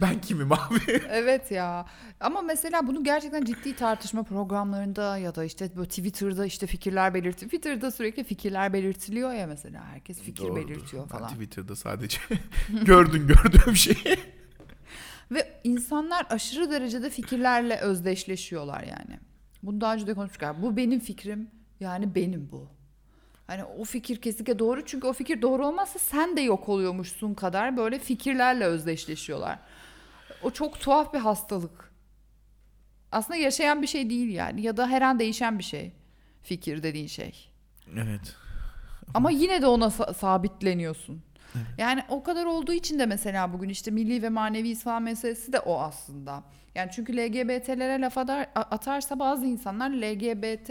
ben 0.00 0.20
kimim 0.20 0.52
abi? 0.52 0.80
Evet 1.10 1.50
ya. 1.50 1.86
Ama 2.20 2.42
mesela 2.42 2.86
bunu 2.86 3.04
gerçekten 3.04 3.44
ciddi 3.44 3.76
tartışma 3.76 4.22
programlarında 4.22 5.18
ya 5.18 5.34
da 5.34 5.44
işte 5.44 5.76
böyle 5.76 5.88
Twitter'da 5.88 6.46
işte 6.46 6.66
fikirler 6.66 7.14
belirti. 7.14 7.44
Twitter'da 7.44 7.90
sürekli 7.90 8.24
fikirler 8.24 8.72
belirtiliyor 8.72 9.32
ya 9.32 9.46
mesela. 9.46 9.84
Herkes 9.84 10.20
fikir 10.20 10.42
Doğrudur. 10.42 10.56
belirtiyor 10.68 11.02
Ben 11.02 11.18
falan. 11.18 11.32
Twitter'da 11.32 11.76
sadece 11.76 12.18
gördün 12.84 13.26
gördüğüm 13.26 13.76
şeyi. 13.76 14.18
Ve 15.30 15.60
insanlar 15.64 16.26
aşırı 16.30 16.70
derecede 16.70 17.10
fikirlerle 17.10 17.76
özdeşleşiyorlar 17.76 18.82
yani. 18.82 19.20
Bunu 19.62 19.80
daha 19.80 19.94
önce 19.94 20.06
de 20.06 20.14
konuştuk. 20.14 20.42
Yani 20.42 20.62
bu 20.62 20.76
benim 20.76 21.00
fikrim 21.00 21.50
yani 21.80 22.14
benim 22.14 22.48
bu. 22.52 22.68
Hani 23.46 23.64
o 23.64 23.84
fikir 23.84 24.16
kesinlikle 24.20 24.58
doğru 24.58 24.84
çünkü 24.86 25.06
o 25.06 25.12
fikir 25.12 25.42
doğru 25.42 25.66
olmazsa 25.66 25.98
sen 25.98 26.36
de 26.36 26.40
yok 26.40 26.68
oluyormuşsun 26.68 27.34
kadar 27.34 27.76
böyle 27.76 27.98
fikirlerle 27.98 28.64
özdeşleşiyorlar. 28.64 29.58
O 30.42 30.50
çok 30.50 30.80
tuhaf 30.80 31.14
bir 31.14 31.18
hastalık. 31.18 31.92
Aslında 33.12 33.36
yaşayan 33.36 33.82
bir 33.82 33.86
şey 33.86 34.10
değil 34.10 34.28
yani 34.28 34.62
ya 34.62 34.76
da 34.76 34.88
her 34.88 35.02
an 35.02 35.18
değişen 35.18 35.58
bir 35.58 35.64
şey. 35.64 35.92
Fikir 36.42 36.82
dediğin 36.82 37.06
şey. 37.06 37.50
Evet. 37.96 38.36
Ama 39.14 39.30
yine 39.30 39.62
de 39.62 39.66
ona 39.66 39.84
sa- 39.86 40.14
Yani 41.78 42.02
o 42.08 42.22
kadar 42.22 42.44
olduğu 42.44 42.72
için 42.72 42.98
de 42.98 43.06
mesela 43.06 43.52
bugün 43.52 43.68
işte 43.68 43.90
milli 43.90 44.22
ve 44.22 44.28
manevi 44.28 44.68
İslam 44.68 45.02
meselesi 45.02 45.52
de 45.52 45.60
o 45.60 45.78
aslında. 45.80 46.42
Yani 46.74 46.90
çünkü 46.94 47.16
LGBT'lere 47.16 48.00
laf 48.00 48.18
atarsa 48.54 49.18
bazı 49.18 49.46
insanlar 49.46 49.90
LGBT 49.90 50.70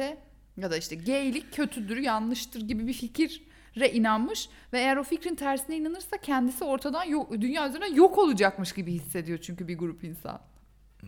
ya 0.57 0.71
da 0.71 0.77
işte 0.77 0.95
gaylik 0.95 1.53
kötüdür, 1.53 1.97
yanlıştır 1.97 2.61
gibi 2.61 2.87
bir 2.87 2.93
fikire 2.93 3.91
inanmış 3.91 4.49
ve 4.73 4.79
eğer 4.79 4.97
o 4.97 5.03
fikrin 5.03 5.35
tersine 5.35 5.77
inanırsa 5.77 6.17
kendisi 6.17 6.63
ortadan 6.63 7.03
yok, 7.03 7.31
dünya 7.31 7.69
üzerine 7.69 7.87
yok 7.87 8.17
olacakmış 8.17 8.71
gibi 8.71 8.91
hissediyor 8.91 9.37
çünkü 9.37 9.67
bir 9.67 9.77
grup 9.77 10.03
insan. 10.03 10.39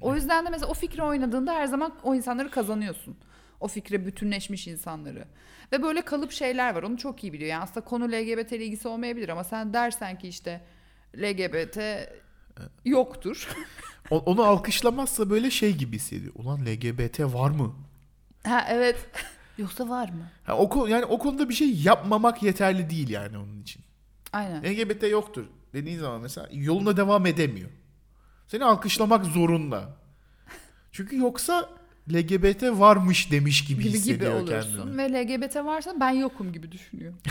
O 0.02 0.16
yüzden 0.16 0.46
de 0.46 0.50
mesela 0.50 0.72
o 0.72 0.74
fikri 0.74 1.04
oynadığında 1.04 1.54
her 1.54 1.66
zaman 1.66 1.94
o 2.04 2.16
insanları 2.16 2.52
kazanıyorsun. 2.52 3.18
O 3.60 3.68
fikre 3.68 4.06
bütünleşmiş 4.06 4.68
insanları. 4.68 5.28
Ve 5.72 5.84
böyle 5.84 6.02
kalıp 6.02 6.32
şeyler 6.32 6.76
var. 6.76 6.84
Onu 6.84 6.98
çok 6.98 7.24
iyi 7.24 7.34
biliyor. 7.34 7.50
Yani 7.50 7.64
aslında 7.64 7.86
konu 7.86 8.12
LGBT 8.12 8.52
ile 8.52 8.66
ilgisi 8.66 8.88
olmayabilir 8.88 9.30
ama 9.30 9.44
sen 9.44 9.74
dersen 9.74 10.18
ki 10.18 10.28
işte 10.28 10.62
LGBT 11.18 11.80
yoktur. 12.86 13.50
Onu 14.10 14.44
alkışlamazsa 14.44 15.30
böyle 15.30 15.52
şey 15.52 15.76
gibi 15.76 15.96
hissediyor. 15.96 16.34
Ulan 16.36 16.66
LGBT 16.66 17.20
var 17.20 17.50
mı? 17.50 17.76
ha 18.44 18.66
evet. 18.70 19.10
Yoksa 19.58 19.90
var 19.90 20.10
mı? 20.10 20.30
Ha, 20.44 20.58
o 20.58 20.70
konu, 20.70 20.90
yani 20.90 21.06
o 21.06 21.20
konuda 21.20 21.50
bir 21.50 21.54
şey 21.54 21.74
yapmamak 21.74 22.44
yeterli 22.44 22.90
değil 22.90 23.10
yani 23.10 23.38
onun 23.38 23.62
için. 23.62 23.84
Aynen. 24.34 24.64
LGBT 24.64 25.04
yoktur 25.04 25.46
dediğin 25.74 26.00
zaman 26.00 26.22
mesela 26.22 26.50
yoluna 26.52 26.98
devam 26.98 27.26
edemiyor. 27.26 27.70
Seni 28.48 28.66
alkışlamak 28.66 29.26
zorunda. 29.26 29.98
Çünkü 30.92 31.18
yoksa 31.18 31.70
LGBT 32.14 32.64
varmış 32.64 33.32
demiş 33.32 33.66
gibi, 33.66 33.84
gibi 33.84 33.90
gibi 33.90 33.98
hissediyor 33.98 34.42
oluyorsun 34.42 34.78
kendini. 34.78 34.98
ve 34.98 35.24
LGBT 35.24 35.56
varsa 35.56 36.00
ben 36.00 36.12
yokum 36.12 36.54
gibi 36.54 36.72
düşünüyor. 36.72 37.14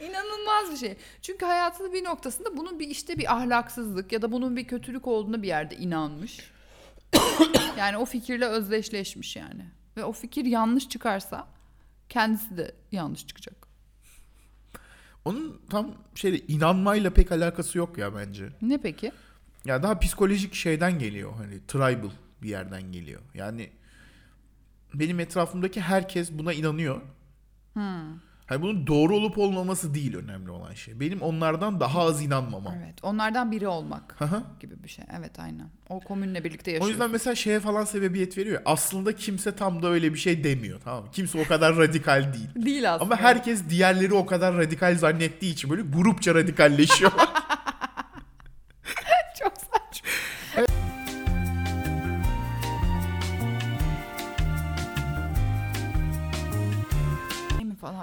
İnanılmaz 0.00 0.72
bir 0.72 0.76
şey. 0.76 0.96
Çünkü 1.22 1.46
hayatının 1.46 1.92
bir 1.92 2.04
noktasında 2.04 2.56
bunun 2.56 2.78
bir 2.78 2.88
işte 2.88 3.18
bir 3.18 3.34
ahlaksızlık 3.36 4.12
ya 4.12 4.22
da 4.22 4.32
bunun 4.32 4.56
bir 4.56 4.64
kötülük 4.64 5.06
olduğuna 5.06 5.42
bir 5.42 5.48
yerde 5.48 5.76
inanmış. 5.76 6.50
yani 7.78 7.96
o 7.96 8.04
fikirle 8.04 8.46
özdeşleşmiş 8.46 9.36
yani. 9.36 9.64
Ve 9.96 10.04
o 10.04 10.12
fikir 10.12 10.44
yanlış 10.44 10.88
çıkarsa 10.88 11.48
kendisi 12.08 12.56
de 12.56 12.74
yanlış 12.92 13.26
çıkacak. 13.26 13.66
Onun 15.24 15.60
tam 15.70 15.94
şeyle 16.14 16.38
inanmayla 16.38 17.10
pek 17.10 17.32
alakası 17.32 17.78
yok 17.78 17.98
ya 17.98 18.14
bence. 18.14 18.48
Ne 18.62 18.78
peki? 18.78 19.12
Ya 19.64 19.82
daha 19.82 19.98
psikolojik 19.98 20.54
şeyden 20.54 20.98
geliyor 20.98 21.32
hani 21.36 21.66
tribal 21.68 22.10
bir 22.42 22.48
yerden 22.48 22.92
geliyor. 22.92 23.20
Yani 23.34 23.70
benim 24.94 25.20
etrafımdaki 25.20 25.80
herkes 25.80 26.32
buna 26.32 26.52
inanıyor. 26.52 27.00
Hmm. 27.72 28.16
Hani 28.46 28.62
bunun 28.62 28.86
doğru 28.86 29.16
olup 29.16 29.38
olmaması 29.38 29.94
değil 29.94 30.16
önemli 30.16 30.50
olan 30.50 30.74
şey. 30.74 31.00
Benim 31.00 31.22
onlardan 31.22 31.80
daha 31.80 32.00
az 32.00 32.22
inanmamam. 32.22 32.74
Evet. 32.84 32.94
Onlardan 33.04 33.52
biri 33.52 33.68
olmak 33.68 34.14
Hı 34.18 34.24
hı. 34.24 34.42
gibi 34.60 34.82
bir 34.84 34.88
şey. 34.88 35.04
Evet 35.18 35.38
aynen. 35.38 35.68
O 35.88 36.00
komünle 36.00 36.44
birlikte 36.44 36.70
O 36.70 36.72
yaşıyorsun. 36.72 36.92
yüzden 36.92 37.10
mesela 37.10 37.34
şeye 37.34 37.60
falan 37.60 37.84
sebebiyet 37.84 38.38
veriyor. 38.38 38.62
Aslında 38.64 39.16
kimse 39.16 39.56
tam 39.56 39.82
da 39.82 39.88
öyle 39.88 40.12
bir 40.14 40.18
şey 40.18 40.44
demiyor 40.44 40.80
tamam 40.84 41.04
mı? 41.04 41.10
Kimse 41.12 41.40
o 41.40 41.44
kadar 41.44 41.76
radikal 41.78 42.32
değil. 42.32 42.66
Değil 42.66 42.94
aslında. 42.94 43.14
Ama 43.14 43.22
herkes 43.22 43.68
diğerleri 43.70 44.14
o 44.14 44.26
kadar 44.26 44.56
radikal 44.56 44.98
zannettiği 44.98 45.52
için 45.52 45.70
böyle 45.70 45.82
grupça 45.82 46.34
radikalleşiyorlar. 46.34 47.28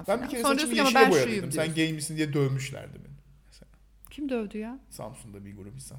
falan 0.04 0.20
ben 0.22 0.28
bir 0.28 0.32
kere 0.32 0.42
Sonra 0.42 0.54
saçımı 0.54 0.76
yeşile 0.76 0.88
"Ama 0.98 1.06
ben 1.06 1.12
boyadıydım. 1.12 1.52
şuyum" 1.52 1.52
Sen 1.52 1.76
gay 1.76 1.94
misin 1.94 2.18
diye 2.18 2.34
dövmüşlerdi 2.34 2.94
beni. 2.96 3.14
Kim 4.10 4.30
dövdü 4.30 4.58
ya? 4.58 4.80
Samsun'da 4.90 5.46
bir 5.46 5.56
grup 5.56 5.76
insan. 5.76 5.98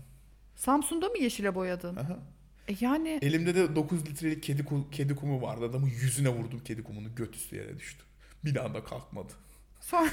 Samsun'da 0.56 1.08
mı 1.08 1.18
yeşile 1.18 1.54
boyadın? 1.54 1.96
Aha. 1.96 2.18
E 2.68 2.74
yani 2.80 3.18
Elimde 3.22 3.54
de 3.54 3.76
9 3.76 4.06
litrelik 4.06 4.42
kedi, 4.42 4.64
kedi 4.92 5.16
kumu 5.16 5.42
vardı. 5.42 5.64
Adamın 5.64 5.86
yüzüne 5.86 6.28
vurdum 6.28 6.60
kedi 6.64 6.82
kumunu. 6.82 7.14
Göt 7.14 7.36
üstü 7.36 7.56
yere 7.56 7.78
düştü. 7.78 8.02
Bir 8.44 8.54
daha 8.54 8.74
da 8.74 8.84
kalkmadı. 8.84 9.32
sonra 9.80 10.10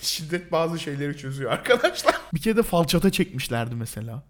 Şiddet 0.00 0.52
bazı 0.52 0.78
şeyleri 0.78 1.16
çözüyor 1.16 1.50
arkadaşlar. 1.52 2.14
Bir 2.34 2.40
kere 2.40 2.56
de 2.56 2.62
falçata 2.62 3.10
çekmişlerdi 3.12 3.74
mesela. 3.74 4.22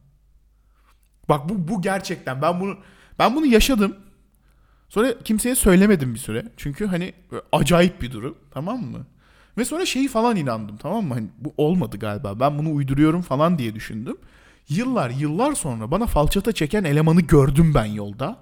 Bak 1.29 1.49
bu 1.49 1.69
bu 1.69 1.83
gerçekten 1.83 2.43
ben 2.43 2.61
bunu 2.61 2.79
ben 3.19 3.37
bunu 3.37 3.47
yaşadım. 3.47 3.97
Sonra 4.93 5.19
kimseye 5.25 5.55
söylemedim 5.55 6.15
bir 6.15 6.19
süre. 6.19 6.45
Çünkü 6.57 6.87
hani 6.87 7.13
acayip 7.53 8.03
bir 8.03 8.13
durum, 8.13 8.39
tamam 8.51 8.83
mı? 8.83 9.07
Ve 9.59 9.65
sonra 9.65 9.87
şeyi 9.87 10.09
falan 10.09 10.37
inandım, 10.37 10.77
tamam 10.77 11.05
mı? 11.05 11.15
Hani 11.15 11.29
bu 11.39 11.55
olmadı 11.57 11.99
galiba. 11.99 12.41
Ben 12.41 12.59
bunu 12.59 12.75
uyduruyorum 12.75 13.23
falan 13.23 13.59
diye 13.59 13.75
düşündüm. 13.75 14.17
Yıllar 14.69 15.11
yıllar 15.11 15.53
sonra 15.55 15.91
bana 15.91 16.07
falçata 16.07 16.53
çeken 16.53 16.85
elemanı 16.85 17.21
gördüm 17.21 17.73
ben 17.75 17.85
yolda. 17.85 18.37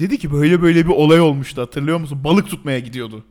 Dedi 0.00 0.18
ki 0.18 0.32
böyle 0.32 0.62
böyle 0.62 0.86
bir 0.86 0.92
olay 0.92 1.20
olmuştu 1.20 1.62
hatırlıyor 1.62 1.98
musun? 2.00 2.24
Balık 2.24 2.48
tutmaya 2.48 2.78
gidiyordu. 2.78 3.24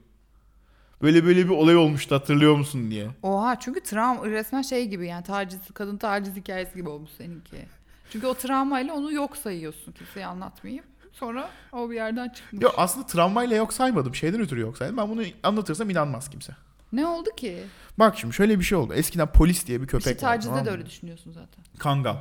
Böyle 1.01 1.25
böyle 1.25 1.45
bir 1.45 1.49
olay 1.49 1.75
olmuştu 1.77 2.15
hatırlıyor 2.15 2.55
musun 2.55 2.91
diye. 2.91 3.07
Oha 3.23 3.59
çünkü 3.59 3.79
travma 3.79 4.27
resmen 4.27 4.61
şey 4.61 4.87
gibi 4.87 5.07
yani 5.07 5.23
taciz 5.23 5.59
kadın 5.73 5.97
taciz 5.97 6.35
hikayesi 6.35 6.75
gibi 6.75 6.89
olmuş 6.89 7.11
seninki. 7.17 7.57
Çünkü 8.11 8.27
o 8.27 8.33
travmayla 8.33 8.93
onu 8.93 9.13
yok 9.13 9.37
sayıyorsun 9.37 9.91
kimseye 9.91 10.25
anlatmayayım. 10.25 10.85
Sonra 11.19 11.49
o 11.71 11.89
bir 11.89 11.95
yerden 11.95 12.29
çıkmış. 12.29 12.63
Yok 12.63 12.73
aslında 12.77 13.05
travmayla 13.07 13.55
yok 13.55 13.73
saymadım. 13.73 14.15
Şeyden 14.15 14.41
ötürü 14.41 14.59
yok 14.59 14.77
saydım. 14.77 14.97
Ben 14.97 15.09
bunu 15.09 15.23
anlatırsam 15.43 15.89
inanmaz 15.89 16.29
kimse. 16.29 16.55
Ne 16.93 17.05
oldu 17.07 17.29
ki? 17.37 17.63
Bak 17.99 18.17
şimdi 18.17 18.33
şöyle 18.33 18.59
bir 18.59 18.63
şey 18.63 18.77
oldu. 18.77 18.93
Eskiden 18.93 19.31
polis 19.31 19.67
diye 19.67 19.81
bir 19.81 19.87
köpek 19.87 20.15
İşte 20.15 20.27
vardı. 20.27 20.41
tacizde 20.43 20.65
de 20.65 20.69
öyle 20.71 20.85
düşünüyorsun 20.85 21.31
zaten. 21.31 21.65
Kangal. 21.79 22.15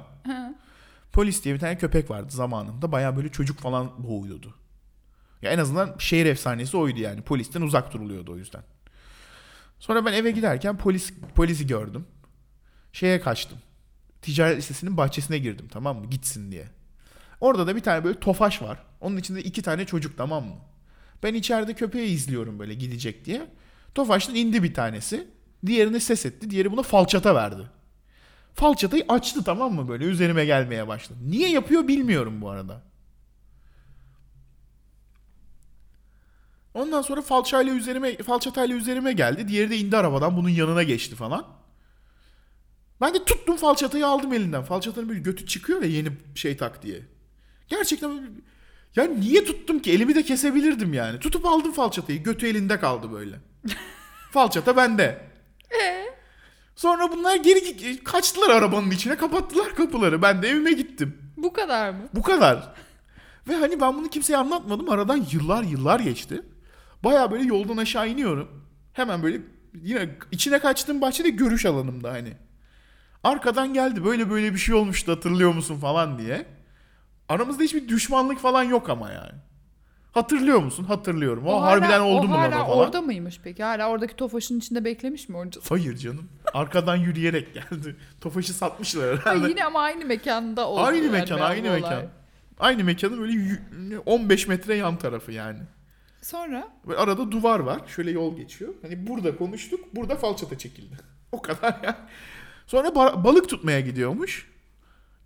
Polis 1.13 1.45
diye 1.45 1.55
bir 1.55 1.61
tane 1.61 1.79
köpek 1.79 2.11
vardı 2.11 2.33
zamanında. 2.33 2.93
Baya 2.93 3.17
böyle 3.17 3.29
çocuk 3.29 3.59
falan 3.59 4.05
boğuyordu. 4.05 4.55
Ya 5.43 5.51
en 5.51 5.59
azından 5.59 5.95
şehir 5.99 6.27
efsanesi 6.27 6.77
oydu 6.77 7.01
yani. 7.01 7.23
Polisten 7.23 7.63
uzak 7.63 7.93
duruluyordu 7.93 8.33
o 8.33 8.37
yüzden. 8.37 8.63
Sonra 9.79 10.05
ben 10.05 10.13
eve 10.13 10.31
giderken 10.31 10.77
polis 10.79 11.13
polisi 11.35 11.67
gördüm. 11.67 12.07
Şeye 12.93 13.21
kaçtım. 13.21 13.59
Ticaret 14.23 14.59
lisesinin 14.59 14.97
bahçesine 14.97 15.39
girdim 15.39 15.69
tamam 15.73 15.99
mı? 15.99 16.07
Gitsin 16.11 16.53
diye. 16.53 16.69
Orada 17.45 17.67
da 17.67 17.77
bir 17.77 17.81
tane 17.81 18.05
böyle 18.05 18.21
tofaş 18.21 18.63
var. 18.63 18.79
Onun 19.01 19.17
içinde 19.17 19.43
iki 19.43 19.63
tane 19.63 19.87
çocuk 19.87 20.17
tamam 20.17 20.45
mı? 20.45 20.57
Ben 21.23 21.35
içeride 21.35 21.75
köpeği 21.75 22.09
izliyorum 22.09 22.59
böyle 22.59 22.75
gidecek 22.75 23.25
diye. 23.25 23.47
Tofaş'tan 23.95 24.35
indi 24.35 24.63
bir 24.63 24.75
tanesi. 24.75 25.29
Diğerine 25.67 26.01
ses 26.01 26.27
etti. 26.27 26.51
Diğeri 26.51 26.73
buna 26.73 26.83
falçata 26.83 27.35
verdi. 27.35 27.63
Falçatayı 28.55 29.05
açtı 29.09 29.45
tamam 29.45 29.75
mı 29.75 29.89
böyle 29.89 30.05
üzerime 30.05 30.45
gelmeye 30.45 30.89
başladı. 30.89 31.19
Niye 31.27 31.51
yapıyor 31.51 31.89
bilmiyorum 31.89 32.41
bu 32.41 32.51
arada. 32.51 32.83
Ondan 36.75 37.03
sonra 37.03 37.23
falçayla 37.23 37.75
üzerime 37.75 38.17
falçatayla 38.17 38.77
üzerime 38.77 39.13
geldi. 39.13 39.49
Diğeri 39.49 39.71
de 39.71 39.79
indi 39.79 39.97
arabadan 39.97 40.37
bunun 40.37 40.49
yanına 40.49 40.83
geçti 40.83 41.15
falan. 41.15 41.47
Ben 43.01 43.15
de 43.15 43.25
tuttum 43.25 43.57
falçatayı 43.57 44.07
aldım 44.07 44.33
elinden. 44.33 44.63
Falçatanın 44.63 45.11
bir 45.11 45.17
götü 45.17 45.47
çıkıyor 45.47 45.83
ya 45.83 45.89
yeni 45.89 46.09
şey 46.35 46.57
tak 46.57 46.83
diye. 46.83 47.14
Gerçekten 47.69 48.31
ya 48.97 49.05
niye 49.05 49.45
tuttum 49.45 49.79
ki? 49.79 49.93
Elimi 49.93 50.15
de 50.15 50.23
kesebilirdim 50.23 50.95
yani. 50.95 51.19
Tutup 51.19 51.47
aldım 51.47 51.73
falçatayı. 51.73 52.23
Götü 52.23 52.47
elinde 52.47 52.81
kaldı 52.81 53.13
böyle. 53.13 53.37
Falçata 54.31 54.77
bende. 54.77 55.35
Sonra 56.77 57.13
bunlar 57.13 57.37
geri 57.37 58.05
kaçtılar 58.05 58.51
arabanın 58.51 58.91
içine 58.91 59.17
kapattılar 59.17 59.75
kapıları. 59.75 60.23
Ben 60.23 60.43
de 60.43 60.49
evime 60.49 60.73
gittim. 60.73 61.19
Bu 61.37 61.53
kadar 61.53 61.91
mı? 61.91 62.09
Bu 62.15 62.23
kadar. 62.23 62.75
Ve 63.49 63.55
hani 63.55 63.81
ben 63.81 63.95
bunu 63.99 64.09
kimseye 64.09 64.37
anlatmadım. 64.37 64.91
Aradan 64.91 65.27
yıllar 65.33 65.63
yıllar 65.63 66.01
geçti. 66.01 66.43
Baya 67.05 67.31
böyle 67.31 67.45
yoldan 67.45 67.77
aşağı 67.77 68.09
iniyorum. 68.09 68.65
Hemen 68.93 69.23
böyle 69.23 69.41
yine 69.83 70.19
içine 70.33 70.59
kaçtığım 70.59 71.01
bahçede 71.01 71.31
görüş 71.31 71.67
alanımda 71.67 72.13
hani. 72.13 72.33
Arkadan 73.25 73.75
geldi 73.75 74.05
böyle 74.05 74.31
böyle 74.31 74.53
bir 74.53 74.59
şey 74.59 74.75
olmuştu 74.75 75.13
hatırlıyor 75.13 75.55
musun 75.55 75.81
falan 75.81 76.19
diye. 76.19 76.47
Aramızda 77.29 77.63
hiçbir 77.63 77.89
düşmanlık 77.89 78.39
falan 78.39 78.63
yok 78.63 78.89
ama 78.91 79.11
yani. 79.11 79.33
Hatırlıyor 80.13 80.59
musun? 80.63 80.85
Hatırlıyorum. 80.85 81.47
O, 81.47 81.53
hala- 81.53 81.67
harbiden 81.71 82.01
oldu 82.01 82.27
o 82.27 82.29
mu 82.29 82.39
hala 82.39 82.51
lan 82.51 82.61
o 82.61 82.67
falan? 82.67 82.79
orada 82.79 83.01
mıymış 83.03 83.41
peki? 83.45 83.63
Hala 83.63 83.89
oradaki 83.91 84.17
tofaşın 84.17 84.59
içinde 84.59 84.85
beklemiş 84.85 85.29
mi 85.29 85.37
onca? 85.37 85.61
Hayır 85.69 85.97
canım. 85.97 86.29
Arkadan 86.55 86.97
yürüyerek 86.97 87.55
geldi. 87.55 87.97
Tofaşı 88.21 88.53
satmışlar 88.53 89.19
herhalde. 89.19 89.49
Yine 89.49 89.65
ama 89.65 89.81
aynı 89.81 90.05
mekanda 90.05 90.69
oldu. 90.69 90.81
Aynı 90.81 91.11
mekan, 91.11 91.39
aynı 91.39 91.69
olay. 91.69 91.81
mekan. 91.81 92.03
Aynı 92.59 92.85
mekanın 92.85 93.21
böyle 93.21 93.33
yü- 93.33 93.99
15 93.99 94.49
metre 94.49 94.75
yan 94.75 94.97
tarafı 94.99 95.33
yani. 95.33 95.59
Sonra 96.23 96.69
Ve 96.87 96.97
arada 96.97 97.33
duvar 97.33 97.61
var. 97.61 97.81
Şöyle 97.87 98.11
yol 98.11 98.37
geçiyor. 98.37 98.75
Hani 98.83 99.07
burada 99.07 99.37
konuştuk, 99.37 99.81
burada 99.97 100.17
falçata 100.17 100.59
çekildi. 100.59 100.97
O 101.33 101.43
kadar 101.43 101.81
ya. 101.85 101.97
Sonra 102.67 102.89
ba- 102.89 103.25
balık 103.25 103.49
tutmaya 103.49 103.81
gidiyormuş. 103.81 104.51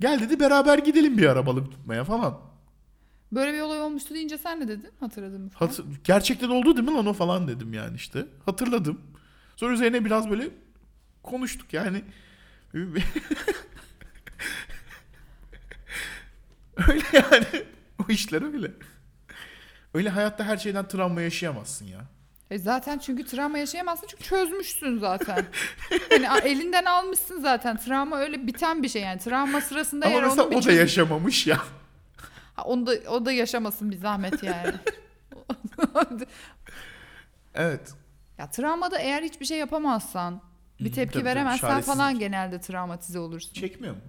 Gel 0.00 0.20
dedi 0.20 0.40
beraber 0.40 0.78
gidelim 0.78 1.18
bir 1.18 1.26
ara 1.26 1.46
balık 1.46 1.70
tutmaya 1.70 2.04
falan. 2.04 2.40
böyle 3.32 3.52
bir 3.52 3.60
olay 3.60 3.80
olmuştu 3.80 4.14
deyince 4.14 4.38
sen 4.38 4.60
ne 4.60 4.68
dedin? 4.68 4.90
Hatırladın 5.00 5.40
mı? 5.42 5.50
Hatır- 5.54 5.84
Gerçekten 6.04 6.48
oldu 6.48 6.76
değil 6.76 6.88
mi 6.88 6.94
lan 6.94 7.06
o 7.06 7.12
falan 7.12 7.48
dedim 7.48 7.72
yani 7.72 7.96
işte. 7.96 8.26
Hatırladım. 8.46 9.00
Sonra 9.56 9.72
üzerine 9.74 10.04
biraz 10.04 10.30
böyle 10.30 10.48
konuştuk 11.22 11.72
yani. 11.72 12.04
öyle 16.88 17.04
yani. 17.12 17.46
O 18.08 18.12
işler 18.12 18.54
öyle. 18.54 18.72
Öyle 19.94 20.08
hayatta 20.10 20.44
her 20.44 20.56
şeyden 20.56 20.88
travma 20.88 21.20
yaşayamazsın 21.22 21.86
ya. 21.86 22.00
E 22.50 22.58
zaten 22.58 22.98
çünkü 22.98 23.26
travma 23.26 23.58
yaşayamazsın 23.58 24.06
çünkü 24.06 24.24
çözmüşsün 24.24 24.98
zaten. 24.98 25.46
hani 26.08 26.26
elinden 26.44 26.84
almışsın 26.84 27.40
zaten. 27.40 27.76
Travma 27.76 28.18
öyle 28.18 28.46
biten 28.46 28.82
bir 28.82 28.88
şey 28.88 29.02
yani. 29.02 29.18
Travma 29.18 29.60
sırasında 29.60 30.06
Ama 30.06 30.14
eğer 30.14 30.22
mesela 30.22 30.42
onu 30.42 30.50
bir 30.50 30.56
o 30.56 30.62
da 30.64 30.72
yaşamamış 30.72 31.46
ya. 31.46 31.58
Ha, 32.56 32.62
onu 32.62 32.86
da, 32.86 32.92
o 33.10 33.24
da 33.24 33.32
yaşamasın 33.32 33.90
bir 33.90 33.96
zahmet 33.96 34.42
yani. 34.42 34.74
Evet. 37.54 37.92
ya 38.38 38.50
travmada 38.50 38.98
eğer 38.98 39.22
hiçbir 39.22 39.46
şey 39.46 39.58
yapamazsan, 39.58 40.40
bir 40.80 40.84
tepki 40.84 40.96
tabii, 40.96 41.12
tabii, 41.12 41.24
veremezsen 41.24 41.68
çaresizlik. 41.68 41.96
falan 41.96 42.18
genelde 42.18 42.60
travmatize 42.60 43.18
olursun. 43.18 43.52
Çekmiyor 43.52 43.94
mu? 43.94 44.00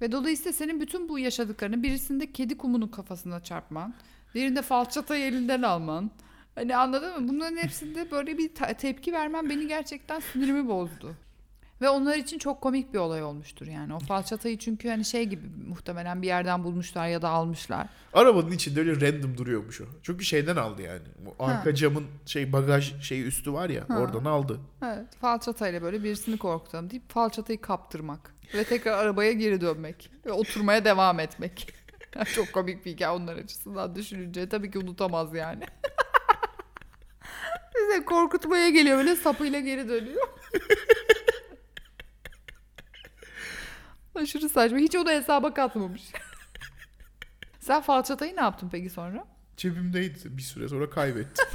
Ve 0.00 0.12
dolayısıyla 0.12 0.52
senin 0.52 0.80
bütün 0.80 1.08
bu 1.08 1.18
yaşadıklarını 1.18 1.82
birisinde 1.82 2.32
kedi 2.32 2.56
kumunun 2.56 2.88
kafasına 2.88 3.42
çarpman, 3.42 3.94
diğerinde 4.34 4.62
falçatayı 4.62 5.24
elinden 5.24 5.62
alman. 5.62 6.10
Hani 6.54 6.76
anladın 6.76 7.20
mı? 7.22 7.28
Bunların 7.28 7.56
hepsinde 7.56 8.10
böyle 8.10 8.38
bir 8.38 8.48
tepki 8.78 9.12
vermen 9.12 9.50
beni 9.50 9.68
gerçekten 9.68 10.20
sinirimi 10.20 10.68
bozdu. 10.68 11.14
Ve 11.80 11.88
onlar 11.88 12.16
için 12.16 12.38
çok 12.38 12.60
komik 12.60 12.94
bir 12.94 12.98
olay 12.98 13.22
olmuştur 13.22 13.66
yani. 13.66 13.94
O 13.94 13.98
falçatayı 13.98 14.58
çünkü 14.58 14.88
hani 14.88 15.04
şey 15.04 15.24
gibi 15.24 15.42
muhtemelen 15.68 16.22
bir 16.22 16.26
yerden 16.26 16.64
bulmuşlar 16.64 17.08
ya 17.08 17.22
da 17.22 17.28
almışlar. 17.28 17.86
Arabanın 18.12 18.50
içinde 18.50 18.80
öyle 18.80 19.00
random 19.12 19.38
duruyormuş 19.38 19.80
o. 19.80 19.84
Çünkü 20.02 20.24
şeyden 20.24 20.56
aldı 20.56 20.82
yani. 20.82 21.02
Bu 21.18 21.44
arka 21.44 21.70
Ha. 21.70 21.74
camın 21.74 22.04
şey 22.26 22.52
bagaj 22.52 23.02
şeyi 23.02 23.24
üstü 23.24 23.52
var 23.52 23.68
ya 23.70 23.84
Ha. 23.88 23.98
oradan 23.98 24.24
aldı. 24.24 24.60
Evet, 24.84 25.16
falçatayla 25.20 25.82
böyle 25.82 26.04
birisini 26.04 26.38
korkutalım 26.38 26.90
deyip 26.90 27.10
falçatayı 27.10 27.60
kaptırmak 27.60 28.34
ve 28.54 28.64
tekrar 28.64 28.92
arabaya 28.98 29.32
geri 29.32 29.60
dönmek 29.60 30.10
ve 30.26 30.32
oturmaya 30.32 30.84
devam 30.84 31.20
etmek. 31.20 31.74
Çok 32.34 32.52
komik 32.52 32.86
bir 32.86 32.90
hikaye 32.92 33.10
onlar 33.16 33.36
açısından 33.36 33.94
düşününce. 33.94 34.48
Tabii 34.48 34.70
ki 34.70 34.78
unutamaz 34.78 35.34
yani. 35.34 35.64
Bize 37.90 38.04
korkutmaya 38.04 38.70
geliyor 38.70 38.98
böyle 38.98 39.16
sapıyla 39.16 39.60
geri 39.60 39.88
dönüyor. 39.88 40.28
Aşırı 44.14 44.48
saçma. 44.48 44.78
Hiç 44.78 44.96
onu 44.96 45.10
hesaba 45.10 45.54
katmamış. 45.54 46.02
Sen 47.60 47.82
falçatayı 47.82 48.36
ne 48.36 48.40
yaptın 48.40 48.68
peki 48.72 48.90
sonra? 48.90 49.26
Cebimdeydi 49.56 50.18
bir 50.24 50.42
süre 50.42 50.68
sonra 50.68 50.90
kaybettim. 50.90 51.46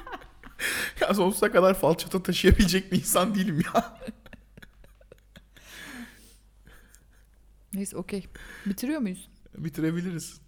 ya 1.00 1.14
sonsuza 1.14 1.52
kadar 1.52 1.74
falçata 1.74 2.22
taşıyabilecek 2.22 2.92
bir 2.92 2.98
insan 2.98 3.34
değilim 3.34 3.62
ya. 3.74 3.98
Neyse 7.74 7.96
okey. 7.96 8.26
Bitiriyor 8.66 9.00
muyuz? 9.00 9.28
Bitirebiliriz. 9.54 10.40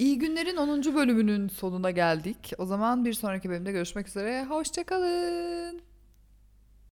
İyi 0.00 0.18
günlerin 0.18 0.56
10. 0.56 0.94
bölümünün 0.94 1.48
sonuna 1.48 1.90
geldik. 1.90 2.52
O 2.58 2.66
zaman 2.66 3.04
bir 3.04 3.12
sonraki 3.12 3.48
bölümde 3.48 3.72
görüşmek 3.72 4.08
üzere. 4.08 4.44
Hoşçakalın. 4.44 5.82